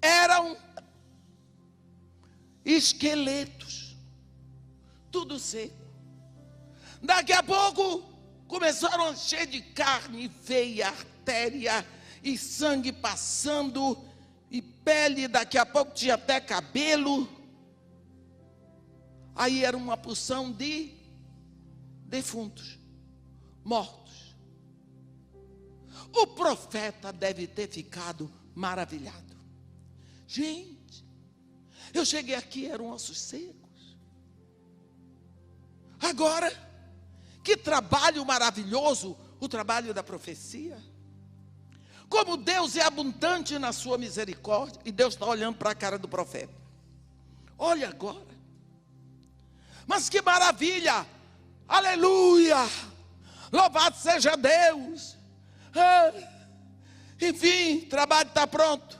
[0.00, 0.56] eram
[2.64, 3.96] esqueletos,
[5.10, 5.76] tudo seco.
[7.02, 8.07] Daqui a pouco,
[8.48, 11.86] começaram a encher de carne, veia, artéria
[12.24, 14.02] e sangue passando,
[14.50, 17.28] e pele, daqui a pouco tinha até cabelo.
[19.36, 20.94] Aí era uma porção de
[22.06, 22.78] defuntos,
[23.62, 24.34] mortos.
[26.12, 29.36] O profeta deve ter ficado maravilhado.
[30.26, 31.06] Gente,
[31.92, 33.98] eu cheguei aqui, eram ossos secos.
[36.00, 36.67] Agora,
[37.48, 40.78] que trabalho maravilhoso o trabalho da profecia.
[42.06, 46.06] Como Deus é abundante na sua misericórdia, e Deus está olhando para a cara do
[46.06, 46.52] profeta.
[47.56, 48.36] Olha agora.
[49.86, 51.06] Mas que maravilha!
[51.66, 52.68] Aleluia!
[53.50, 55.16] Louvado seja Deus!
[55.74, 56.12] Ah,
[57.18, 58.98] enfim, o trabalho está pronto.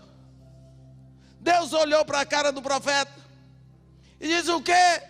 [1.39, 3.13] Deus olhou para a cara do profeta
[4.19, 5.03] e diz: O quê?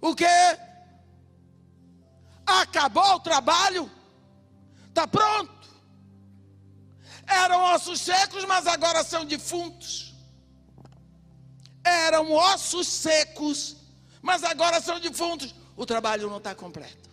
[0.00, 0.71] O quê?
[2.46, 3.90] Acabou o trabalho?
[4.88, 5.62] Está pronto.
[7.26, 10.14] Eram ossos secos, mas agora são defuntos.
[11.84, 13.76] Eram ossos secos,
[14.20, 15.54] mas agora são defuntos.
[15.76, 17.10] O trabalho não está completo.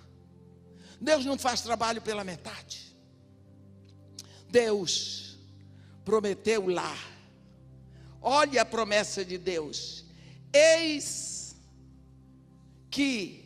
[1.00, 2.96] Deus não faz trabalho pela metade.
[4.50, 5.38] Deus
[6.04, 6.96] prometeu lá.
[8.22, 10.04] Olha a promessa de Deus.
[10.52, 11.56] Eis
[12.90, 13.39] que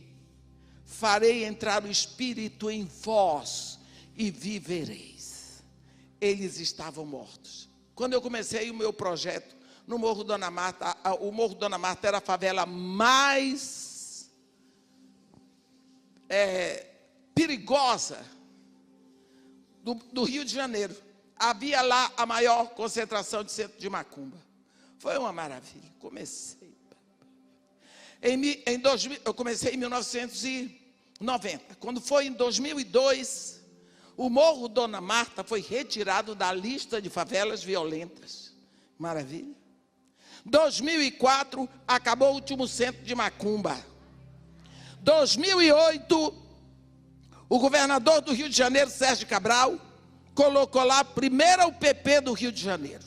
[0.94, 3.80] farei entrar o Espírito em vós
[4.16, 5.64] e vivereis.
[6.22, 7.70] Eles estavam mortos.
[7.96, 9.56] Quando eu comecei o meu projeto
[9.88, 14.32] no Morro Dona Marta, o Morro Dona Marta era a favela mais
[16.30, 16.86] é,
[17.36, 18.24] perigosa
[19.84, 20.96] do, do Rio de Janeiro.
[21.36, 24.38] Havia lá a maior concentração de centro de macumba.
[25.00, 25.92] Foi uma maravilha.
[26.00, 26.78] Comecei.
[28.22, 30.83] Em, em 2000, eu comecei em 1900 e
[31.20, 31.76] 90.
[31.76, 33.62] Quando foi em 2002,
[34.18, 38.54] o Morro Dona Marta foi retirado da lista de favelas violentas.
[38.98, 39.56] Maravilha.
[40.46, 43.78] 2004 acabou o último centro de Macumba.
[45.02, 46.44] 2008
[47.50, 49.80] o governador do Rio de Janeiro, Sérgio Cabral,
[50.34, 53.04] colocou lá a primeira UPP do Rio de Janeiro,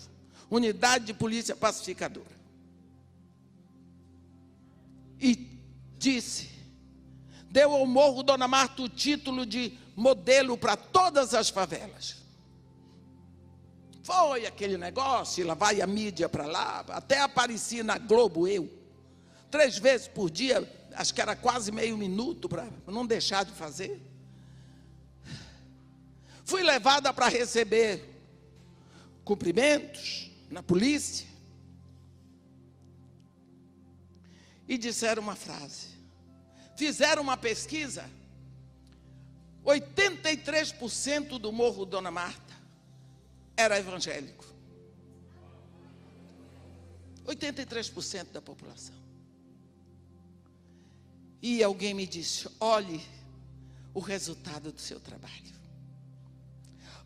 [0.48, 2.36] Unidade de Polícia Pacificadora.
[5.20, 5.60] e
[5.98, 6.48] disse:
[7.56, 12.16] deu ao Morro Dona Marta o título de modelo para todas as favelas.
[14.02, 18.70] Foi aquele negócio, lá vai a mídia para lá, até apareci na Globo eu,
[19.50, 24.02] três vezes por dia, acho que era quase meio minuto para não deixar de fazer.
[26.44, 28.04] Fui levada para receber
[29.24, 31.26] cumprimentos na polícia.
[34.68, 35.95] E disseram uma frase.
[36.76, 38.08] Fizeram uma pesquisa.
[39.64, 42.54] 83% do Morro Dona Marta
[43.56, 44.44] era evangélico.
[47.24, 48.94] 83% da população.
[51.42, 53.02] E alguém me disse: olhe
[53.92, 55.56] o resultado do seu trabalho.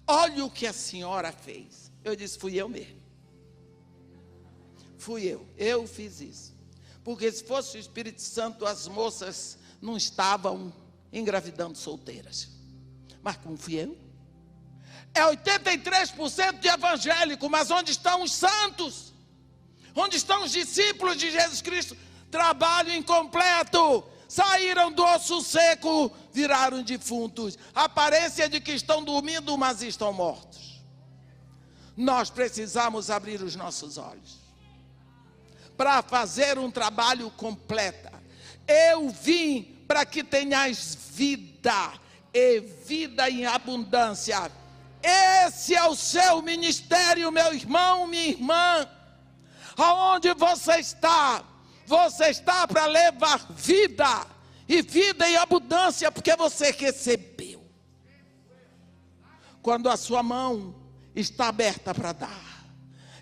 [0.07, 1.91] Olhe o que a senhora fez.
[2.05, 3.01] Eu disse: fui eu mesmo.
[4.99, 5.47] Fui eu.
[5.57, 6.55] Eu fiz isso.
[7.03, 10.73] Porque se fosse o Espírito Santo, as moças não estavam
[11.13, 12.49] engravidando solteiras.
[13.23, 13.97] Mas como fui eu?
[15.15, 19.13] É 83% de evangélico, mas onde estão os santos?
[19.95, 21.97] Onde estão os discípulos de Jesus Cristo?
[22.31, 24.05] Trabalho incompleto.
[24.29, 27.59] Saíram do osso seco, viraram defuntos.
[27.75, 30.81] Aparência de que estão dormindo, mas estão mortos.
[31.97, 34.39] Nós precisamos abrir os nossos olhos
[35.77, 38.20] para fazer um trabalho completo.
[38.71, 41.93] Eu vim para que tenhais vida
[42.33, 44.49] e vida em abundância.
[45.03, 48.89] Esse é o seu ministério, meu irmão, minha irmã.
[49.77, 51.43] Aonde você está?
[51.85, 54.25] Você está para levar vida
[54.69, 57.69] e vida em abundância, porque você recebeu.
[59.61, 60.77] Quando a sua mão
[61.13, 62.65] está aberta para dar,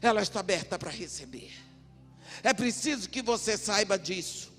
[0.03, 1.53] ela está aberta para receber.
[2.42, 4.58] É preciso que você saiba disso.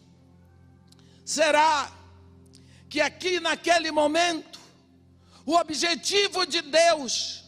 [1.30, 1.92] Será
[2.90, 4.60] que aqui naquele momento
[5.46, 7.44] o objetivo de Deus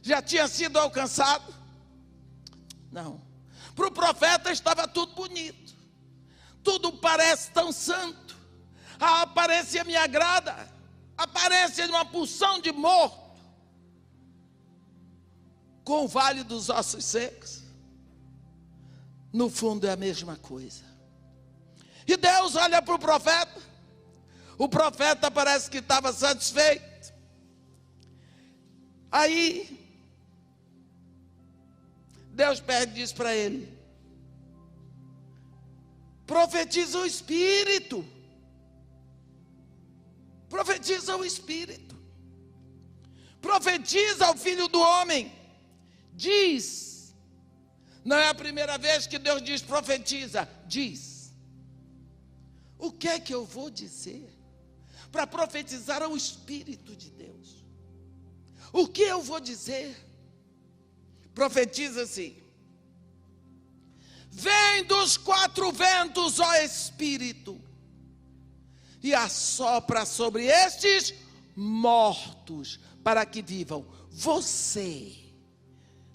[0.00, 1.54] já tinha sido alcançado?
[2.90, 3.20] Não.
[3.76, 5.76] Para o profeta estava tudo bonito,
[6.64, 8.34] tudo parece tão santo,
[8.98, 10.66] a aparência me agrada,
[11.14, 13.42] a aparência de uma pulsão de morto,
[15.84, 17.62] com o vale dos ossos secos.
[19.30, 20.87] No fundo é a mesma coisa.
[22.08, 23.60] E Deus olha para o profeta,
[24.56, 27.12] o profeta parece que estava satisfeito.
[29.12, 29.78] Aí,
[32.32, 33.70] Deus pede diz para ele:
[36.26, 38.02] profetiza o Espírito.
[40.48, 41.94] Profetiza o Espírito.
[43.38, 45.30] Profetiza ao Filho do Homem.
[46.14, 47.14] Diz.
[48.02, 50.48] Não é a primeira vez que Deus diz profetiza.
[50.66, 51.07] Diz.
[52.78, 54.38] O que é que eu vou dizer?
[55.10, 57.64] para profetizar ao Espírito de Deus.
[58.72, 59.96] O que eu vou dizer?
[61.34, 62.42] Profetiza-se.
[64.30, 67.60] Vem dos quatro ventos, ó Espírito,
[69.02, 71.14] e assopra sobre estes
[71.56, 73.86] mortos, para que vivam.
[74.10, 75.16] Você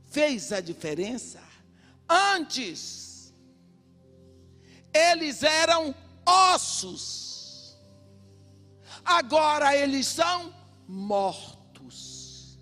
[0.07, 1.41] fez a diferença?
[2.07, 3.33] Antes,
[4.93, 5.95] eles eram
[6.25, 7.23] ossos
[9.03, 10.53] agora eles são
[10.87, 12.57] mortos.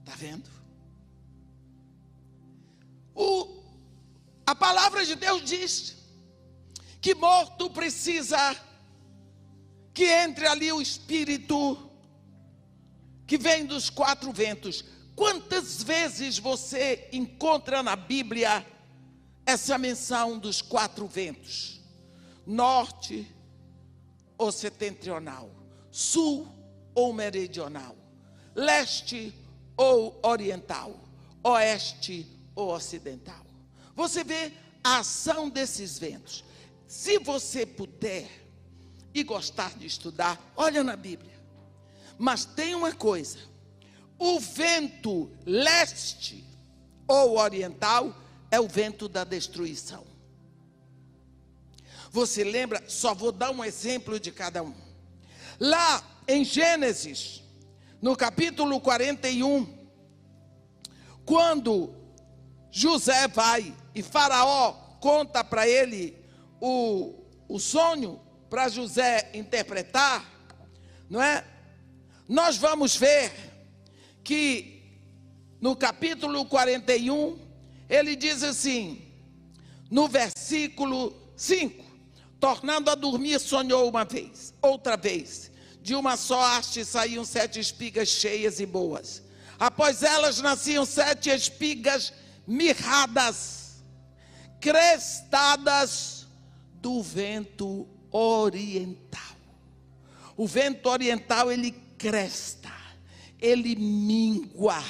[0.00, 0.50] Está vendo?
[3.14, 3.62] O,
[4.46, 5.96] a palavra de Deus diz
[7.00, 8.56] que morto precisa
[9.94, 11.90] que entre ali o espírito
[13.26, 14.84] que vem dos quatro ventos.
[15.14, 18.66] Quantas vezes você encontra na Bíblia
[19.52, 21.80] essa menção dos quatro ventos?
[22.46, 23.30] Norte,
[24.36, 25.50] ou setentrional,
[25.90, 26.48] sul
[26.94, 27.94] ou meridional,
[28.54, 29.32] leste
[29.76, 30.98] ou oriental,
[31.44, 33.46] oeste ou ocidental.
[33.94, 36.44] Você vê a ação desses ventos.
[36.88, 38.28] Se você puder
[39.14, 41.38] e gostar de estudar, olha na Bíblia.
[42.18, 43.38] Mas tem uma coisa:
[44.18, 46.44] o vento leste
[47.06, 48.16] ou oriental
[48.52, 50.04] é o vento da destruição.
[52.10, 52.84] Você lembra?
[52.86, 54.74] Só vou dar um exemplo de cada um.
[55.58, 57.42] Lá em Gênesis,
[58.02, 59.66] no capítulo 41,
[61.24, 61.94] quando
[62.70, 66.22] José vai e Faraó conta para ele
[66.60, 70.30] o, o sonho para José interpretar,
[71.08, 71.42] não é?
[72.28, 73.32] Nós vamos ver
[74.22, 74.82] que
[75.58, 77.38] no capítulo 41,
[77.92, 79.02] ele diz assim:
[79.90, 81.84] no versículo 5.
[82.40, 85.52] Tornando a dormir, sonhou uma vez, outra vez.
[85.82, 89.22] De uma só haste saíam sete espigas cheias e boas.
[89.58, 92.12] Após elas nasciam sete espigas
[92.46, 93.84] mirradas,
[94.60, 96.26] crestadas
[96.80, 99.36] do vento oriental.
[100.36, 102.72] O vento oriental ele cresta,
[103.38, 104.82] ele mingua,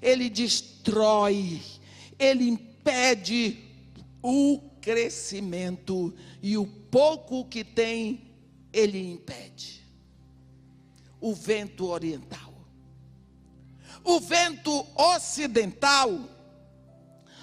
[0.00, 1.60] ele destrói,
[2.18, 3.58] ele impede
[4.22, 8.32] o crescimento e o pouco que tem
[8.72, 9.84] ele impede.
[11.20, 12.54] O vento oriental.
[14.04, 16.20] O vento ocidental,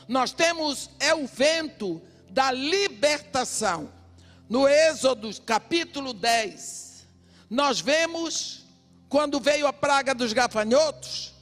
[0.07, 3.91] nós temos é o vento da libertação.
[4.47, 7.05] No Êxodo capítulo 10,
[7.49, 8.65] nós vemos
[9.09, 11.33] quando veio a praga dos gafanhotos,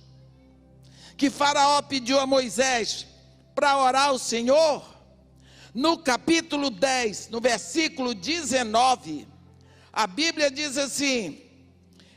[1.15, 3.05] que Faraó pediu a Moisés
[3.62, 4.84] para orar ao Senhor,
[5.72, 9.28] no capítulo 10, no versículo 19,
[9.93, 11.39] a Bíblia diz assim: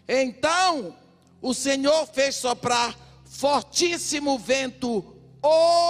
[0.09, 0.97] Então
[1.43, 5.19] o Senhor fez soprar fortíssimo vento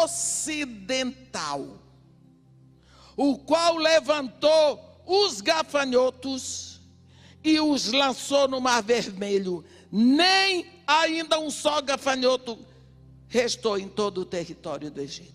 [0.03, 0.99] ocidental,
[3.17, 6.81] o qual levantou os gafanhotos
[7.45, 9.65] e os lançou no Mar Vermelho.
[9.93, 12.59] Nem ainda um só gafanhoto
[13.29, 15.34] restou em todo o território do Egito.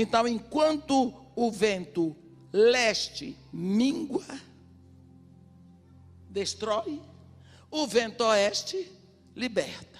[0.00, 2.16] Então, enquanto o vento
[2.52, 4.24] leste mingua,
[6.30, 7.02] destrói,
[7.68, 8.92] o vento oeste
[9.34, 9.98] liberta.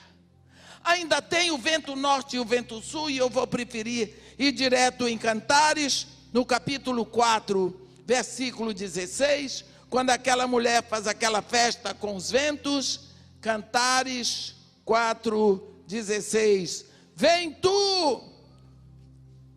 [0.85, 5.09] Ainda tem o vento norte e o vento sul, e eu vou preferir ir direto
[5.09, 12.31] em Cantares, no capítulo 4, versículo 16, quando aquela mulher faz aquela festa com os
[12.31, 13.01] ventos,
[13.41, 16.85] Cantares 4, 16.
[17.17, 18.38] Vem tu,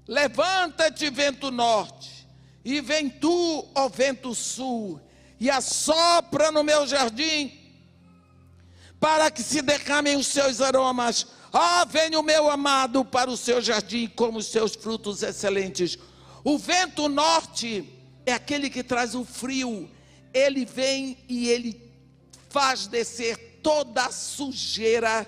[0.07, 2.27] levanta-te, vento norte,
[2.63, 4.99] e vem tu, ó vento sul,
[5.39, 7.51] e assopra no meu jardim,
[8.99, 11.25] para que se derramem os seus aromas.
[11.51, 15.97] Ah, vem o meu amado para o seu jardim, como os seus frutos excelentes.
[16.43, 17.83] O vento norte
[18.25, 19.89] é aquele que traz o frio.
[20.33, 21.91] Ele vem e ele
[22.49, 25.25] faz descer toda a sujeira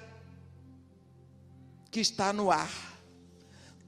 [1.89, 2.93] que está no ar.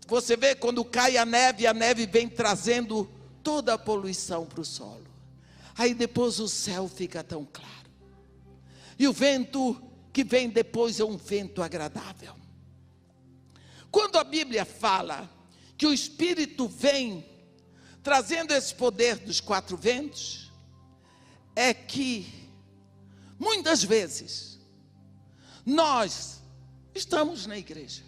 [0.07, 3.09] Você vê quando cai a neve, a neve vem trazendo
[3.43, 5.05] toda a poluição para o solo.
[5.77, 7.89] Aí depois o céu fica tão claro.
[8.97, 9.81] E o vento
[10.13, 12.35] que vem depois é um vento agradável.
[13.91, 15.29] Quando a Bíblia fala
[15.77, 17.25] que o Espírito vem
[18.01, 20.51] trazendo esse poder dos quatro ventos,
[21.55, 22.49] é que
[23.39, 24.59] muitas vezes
[25.65, 26.41] nós
[26.93, 28.03] estamos na igreja,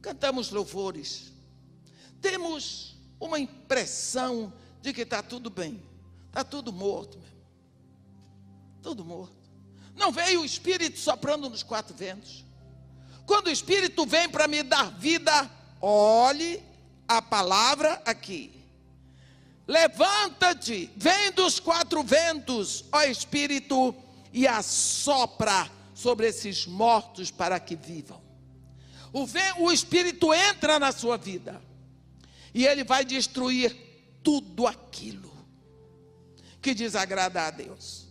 [0.00, 1.32] cantamos louvores,
[2.20, 5.82] temos uma impressão de que está tudo bem,
[6.28, 7.36] está tudo morto, mesmo.
[8.82, 9.36] tudo morto.
[9.94, 12.44] Não veio o Espírito soprando nos quatro ventos.
[13.26, 16.62] Quando o Espírito vem para me dar vida, olhe
[17.06, 18.58] a palavra aqui.
[19.66, 23.94] Levanta-te, vem dos quatro ventos, ó Espírito,
[24.32, 28.27] e assopra sobre esses mortos para que vivam.
[29.12, 29.26] O,
[29.64, 31.60] o Espírito entra na sua vida
[32.54, 33.74] e ele vai destruir
[34.22, 35.32] tudo aquilo
[36.60, 38.06] que desagrada a Deus.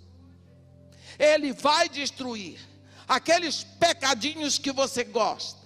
[1.19, 2.59] Ele vai destruir
[3.07, 5.65] aqueles pecadinhos que você gosta,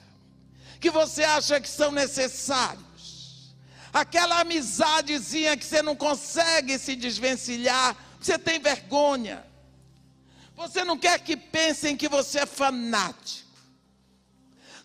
[0.80, 3.56] que você acha que são necessários,
[3.94, 9.46] aquela amizadezinha que você não consegue se desvencilhar, você tem vergonha.
[10.56, 13.41] Você não quer que pensem que você é fanático.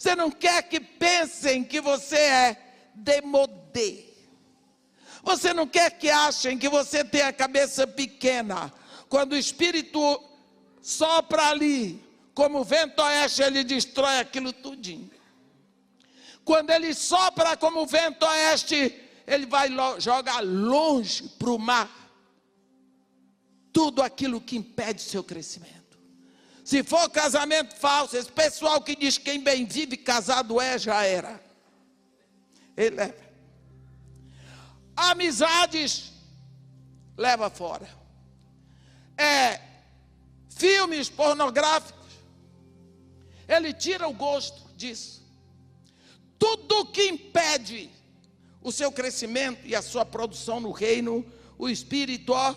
[0.07, 2.57] Você não quer que pensem que você é
[2.95, 4.05] demodê.
[5.25, 8.73] Você não quer que achem que você tem a cabeça pequena.
[9.09, 9.99] Quando o Espírito
[10.81, 12.01] sopra ali,
[12.33, 15.11] como vento oeste, ele destrói aquilo tudinho.
[16.45, 18.95] Quando ele sopra como vento oeste,
[19.27, 21.91] ele vai jogar longe para o mar
[23.73, 25.76] tudo aquilo que impede seu crescimento.
[26.67, 31.41] Se for casamento falso, esse pessoal que diz quem bem vive casado é, já era.
[32.77, 33.15] Ele leva.
[34.97, 36.11] Amizades,
[37.17, 37.89] leva fora.
[39.17, 39.61] É,
[40.51, 42.05] filmes pornográficos,
[43.47, 45.25] ele tira o gosto disso.
[46.37, 47.89] Tudo que impede
[48.61, 51.25] o seu crescimento e a sua produção no reino,
[51.57, 52.57] o Espírito ó,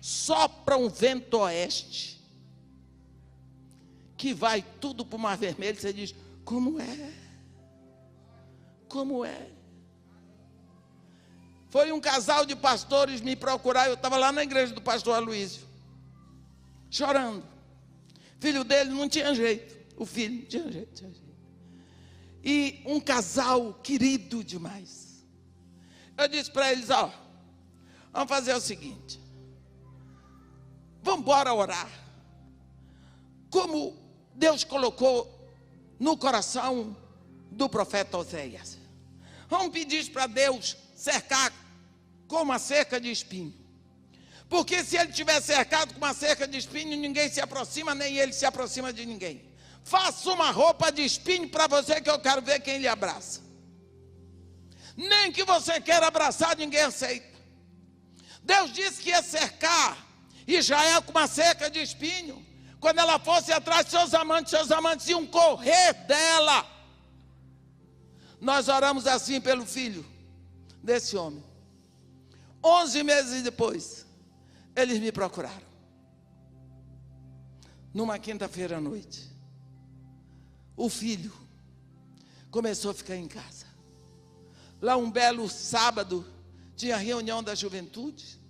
[0.00, 2.21] sopra um vento oeste
[4.22, 6.14] que vai tudo para o Mar Vermelho, você diz:
[6.44, 7.12] como é?
[8.88, 9.50] Como é?
[11.68, 15.66] Foi um casal de pastores me procurar, eu estava lá na igreja do pastor Aloysio,
[16.88, 17.42] chorando.
[18.38, 21.36] Filho dele não tinha jeito, o filho não tinha jeito, tinha jeito.
[22.44, 25.26] E um casal querido demais.
[26.16, 27.12] Eu disse para eles: Ó,
[28.12, 29.20] vamos fazer o seguinte,
[31.02, 31.90] vamos embora orar.
[33.50, 34.01] Como
[34.34, 35.48] Deus colocou
[35.98, 36.96] no coração
[37.50, 38.78] do profeta Oséias.
[39.48, 41.52] Vamos pedir para Deus cercar
[42.26, 43.54] com uma cerca de espinho.
[44.48, 48.32] Porque se ele estiver cercado com uma cerca de espinho, ninguém se aproxima, nem ele
[48.32, 49.50] se aproxima de ninguém.
[49.84, 53.40] Faça uma roupa de espinho para você que eu quero ver quem lhe abraça.
[54.96, 57.32] Nem que você queira abraçar, ninguém aceita.
[58.42, 60.06] Deus disse que ia cercar
[60.46, 62.44] Israel com uma cerca de espinho.
[62.82, 66.66] Quando ela fosse atrás seus amantes, seus amantes iam correr dela.
[68.40, 70.04] Nós oramos assim pelo filho
[70.82, 71.44] desse homem.
[72.60, 74.04] Onze meses depois,
[74.74, 75.62] eles me procuraram.
[77.94, 79.30] Numa quinta-feira à noite.
[80.76, 81.32] O filho
[82.50, 83.66] começou a ficar em casa.
[84.80, 86.26] Lá um belo sábado,
[86.74, 88.40] tinha reunião da juventude.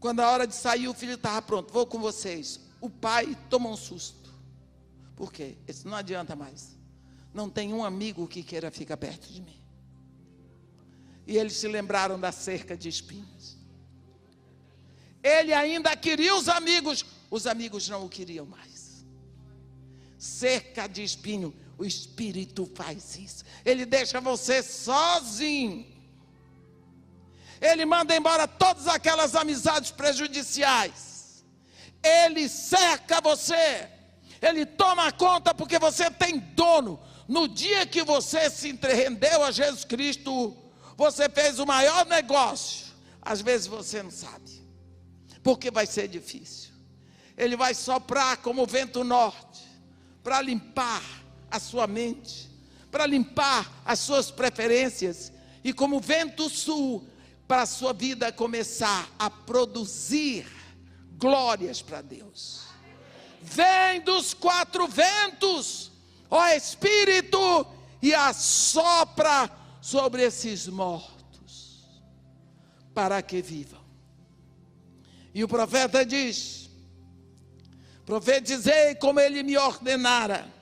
[0.00, 1.70] Quando a hora de sair, o filho estava pronto.
[1.70, 2.66] Vou com vocês.
[2.80, 4.32] O pai toma um susto.
[5.16, 5.56] Por quê?
[5.66, 6.76] Isso não adianta mais.
[7.34, 9.60] Não tem um amigo que queira ficar perto de mim.
[11.26, 13.58] E eles se lembraram da cerca de espinhos.
[15.22, 19.04] Ele ainda queria os amigos, os amigos não o queriam mais.
[20.16, 23.44] Cerca de espinho, o Espírito faz isso.
[23.64, 25.86] Ele deixa você sozinho.
[27.60, 31.07] Ele manda embora todas aquelas amizades prejudiciais.
[32.02, 33.88] Ele cerca você.
[34.40, 37.00] Ele toma conta porque você tem dono.
[37.26, 40.56] No dia que você se rendeu a Jesus Cristo,
[40.96, 42.88] você fez o maior negócio.
[43.20, 44.66] Às vezes você não sabe,
[45.42, 46.70] porque vai ser difícil.
[47.36, 49.62] Ele vai soprar como vento norte,
[50.22, 51.02] para limpar
[51.50, 52.48] a sua mente,
[52.90, 55.30] para limpar as suas preferências,
[55.62, 57.06] e como vento sul,
[57.46, 60.46] para a sua vida começar a produzir
[61.18, 62.68] glórias para Deus.
[63.42, 65.90] Vem dos quatro ventos,
[66.30, 67.66] ó Espírito,
[68.00, 69.50] e assopra
[69.80, 71.84] sobre esses mortos,
[72.94, 73.82] para que vivam.
[75.34, 76.70] E o profeta diz:
[78.06, 80.52] Profetizei como ele me ordenara,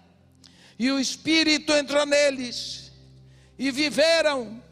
[0.78, 2.92] e o Espírito entrou neles,
[3.58, 4.62] e viveram,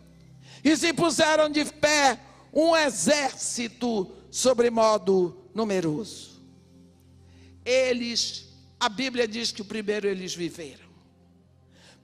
[0.62, 2.18] e se puseram de pé
[2.52, 6.42] um exército sobre modo numeroso.
[7.64, 8.46] Eles,
[8.78, 10.88] a Bíblia diz que o primeiro eles viveram.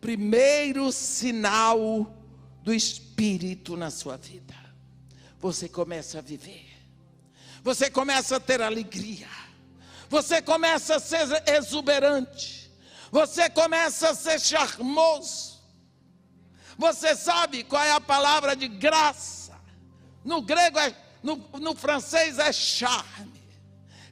[0.01, 2.15] Primeiro sinal
[2.63, 4.55] do Espírito na sua vida,
[5.39, 6.71] você começa a viver,
[7.63, 9.29] você começa a ter alegria,
[10.09, 12.71] você começa a ser exuberante,
[13.11, 15.51] você começa a ser charmoso.
[16.79, 19.53] Você sabe qual é a palavra de graça?
[20.25, 23.40] No grego, é, no, no francês é charme.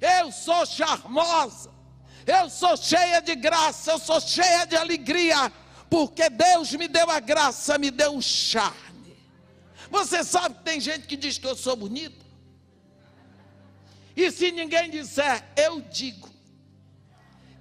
[0.01, 1.70] Eu sou charmosa,
[2.26, 5.51] eu sou cheia de graça, eu sou cheia de alegria
[5.90, 9.16] porque Deus me deu a graça, me deu um charme.
[9.90, 12.26] Você sabe que tem gente que diz que eu sou bonita?
[14.14, 16.28] E se ninguém disser, eu digo.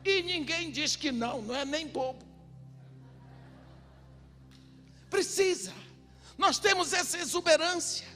[0.04, 2.26] E ninguém diz que não, não é nem bobo.
[5.10, 5.74] Precisa.
[6.38, 8.08] Nós temos essa exuberância,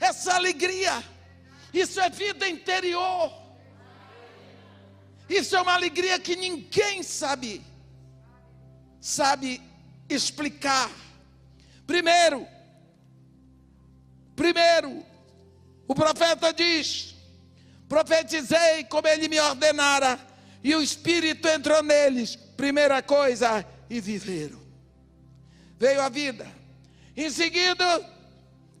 [0.00, 1.02] essa alegria.
[1.72, 3.32] Isso é vida interior.
[5.38, 7.62] Isso é uma alegria que ninguém sabe
[9.02, 9.60] sabe
[10.08, 10.88] explicar.
[11.84, 12.46] Primeiro,
[14.36, 15.04] primeiro,
[15.88, 17.16] o profeta diz:
[17.88, 20.18] profetizei como ele me ordenara,
[20.62, 22.36] e o Espírito entrou neles.
[22.36, 24.60] Primeira coisa, e viveram.
[25.78, 26.46] Veio a vida.
[27.16, 27.84] Em seguida,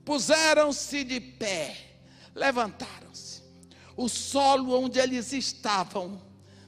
[0.04, 1.76] puseram-se de pé,
[2.34, 3.42] levantaram-se.
[3.96, 6.20] O solo onde eles estavam,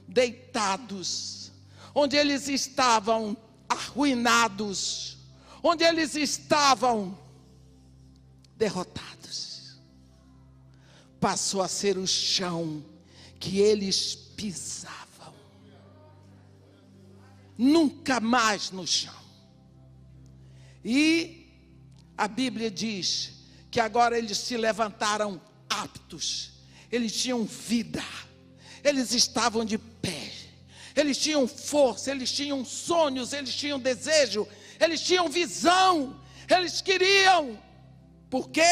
[0.07, 1.51] deitados,
[1.93, 3.35] onde eles estavam
[3.67, 5.17] arruinados,
[5.63, 7.17] onde eles estavam
[8.57, 9.77] derrotados.
[11.19, 12.83] Passou a ser o chão
[13.39, 15.33] que eles pisavam.
[17.57, 19.13] Nunca mais no chão.
[20.83, 21.47] E
[22.17, 23.33] a Bíblia diz
[23.71, 26.51] que agora eles se levantaram aptos,
[26.91, 28.03] eles tinham vida,
[28.85, 30.35] eles estavam de pé
[30.95, 34.47] eles tinham força, eles tinham sonhos, eles tinham desejo,
[34.79, 36.17] eles tinham visão,
[36.49, 37.59] eles queriam,
[38.29, 38.63] Porque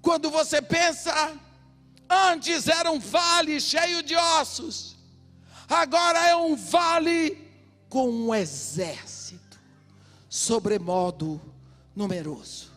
[0.00, 1.12] quando você pensa,
[2.08, 4.96] antes era um vale cheio de ossos,
[5.68, 7.36] agora é um vale
[7.88, 9.58] com um exército
[10.28, 11.40] sobremodo
[11.94, 12.70] numeroso.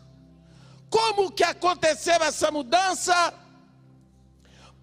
[0.89, 3.33] Como que aconteceu essa mudança?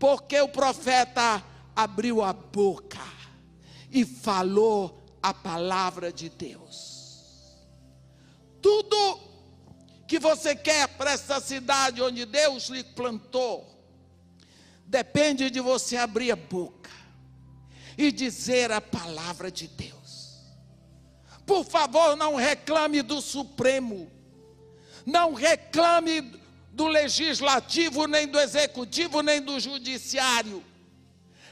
[0.00, 1.44] Porque o profeta
[1.76, 2.98] abriu a boca
[3.90, 7.58] e falou a palavra de Deus.
[8.62, 9.20] Tudo
[10.08, 13.66] que você quer para essa cidade onde Deus lhe plantou,
[14.86, 16.90] depende de você abrir a boca
[17.96, 20.40] e dizer a palavra de Deus.
[21.44, 24.10] Por favor, não reclame do Supremo,
[25.04, 26.39] não reclame
[26.80, 30.64] do legislativo, nem do executivo, nem do judiciário.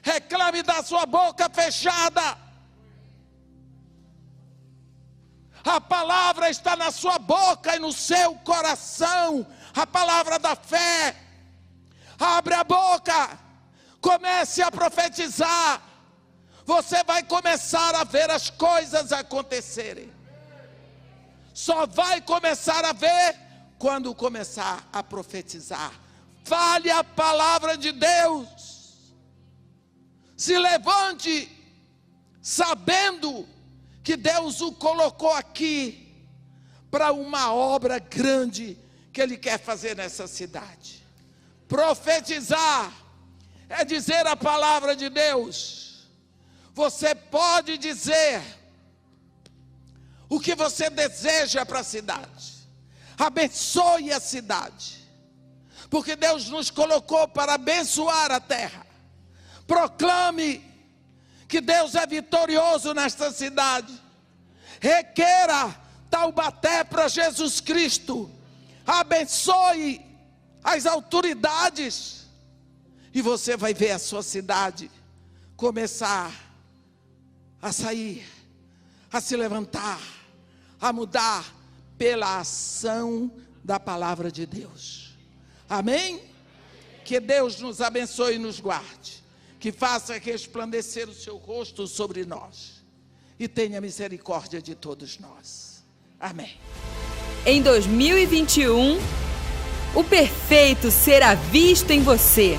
[0.02, 2.38] Reclame da sua boca fechada.
[5.62, 9.46] A palavra está na sua boca e no seu coração.
[9.76, 11.14] A palavra da fé.
[12.18, 13.38] Abre a boca.
[14.00, 15.82] Comece a profetizar.
[16.64, 20.10] Você vai começar a ver as coisas acontecerem.
[21.52, 23.47] Só vai começar a ver
[23.78, 25.92] quando começar a profetizar.
[26.44, 29.12] Fale a palavra de Deus.
[30.36, 31.50] Se levante
[32.42, 33.46] sabendo
[34.02, 36.26] que Deus o colocou aqui
[36.90, 38.78] para uma obra grande
[39.12, 41.06] que Ele quer fazer nessa cidade.
[41.68, 42.92] Profetizar
[43.68, 46.08] é dizer a palavra de Deus.
[46.72, 48.42] Você pode dizer
[50.28, 52.57] o que você deseja para a cidade.
[53.18, 54.98] Abençoe a cidade.
[55.90, 58.86] Porque Deus nos colocou para abençoar a terra.
[59.66, 60.64] Proclame
[61.48, 63.92] que Deus é vitorioso nesta cidade.
[64.80, 65.74] Requeira
[66.10, 68.30] Taubaté para Jesus Cristo.
[68.86, 70.00] Abençoe
[70.62, 72.26] as autoridades.
[73.12, 74.90] E você vai ver a sua cidade
[75.56, 76.32] começar
[77.60, 78.24] a sair,
[79.12, 80.00] a se levantar,
[80.80, 81.57] a mudar
[81.98, 83.30] pela ação
[83.62, 85.10] da palavra de Deus.
[85.68, 86.22] Amém?
[87.04, 89.18] Que Deus nos abençoe e nos guarde
[89.58, 92.82] que faça resplandecer o seu rosto sobre nós
[93.38, 95.82] e tenha misericórdia de todos nós.
[96.18, 96.56] Amém.
[97.44, 98.98] Em 2021,
[99.94, 102.56] o perfeito será visto em você.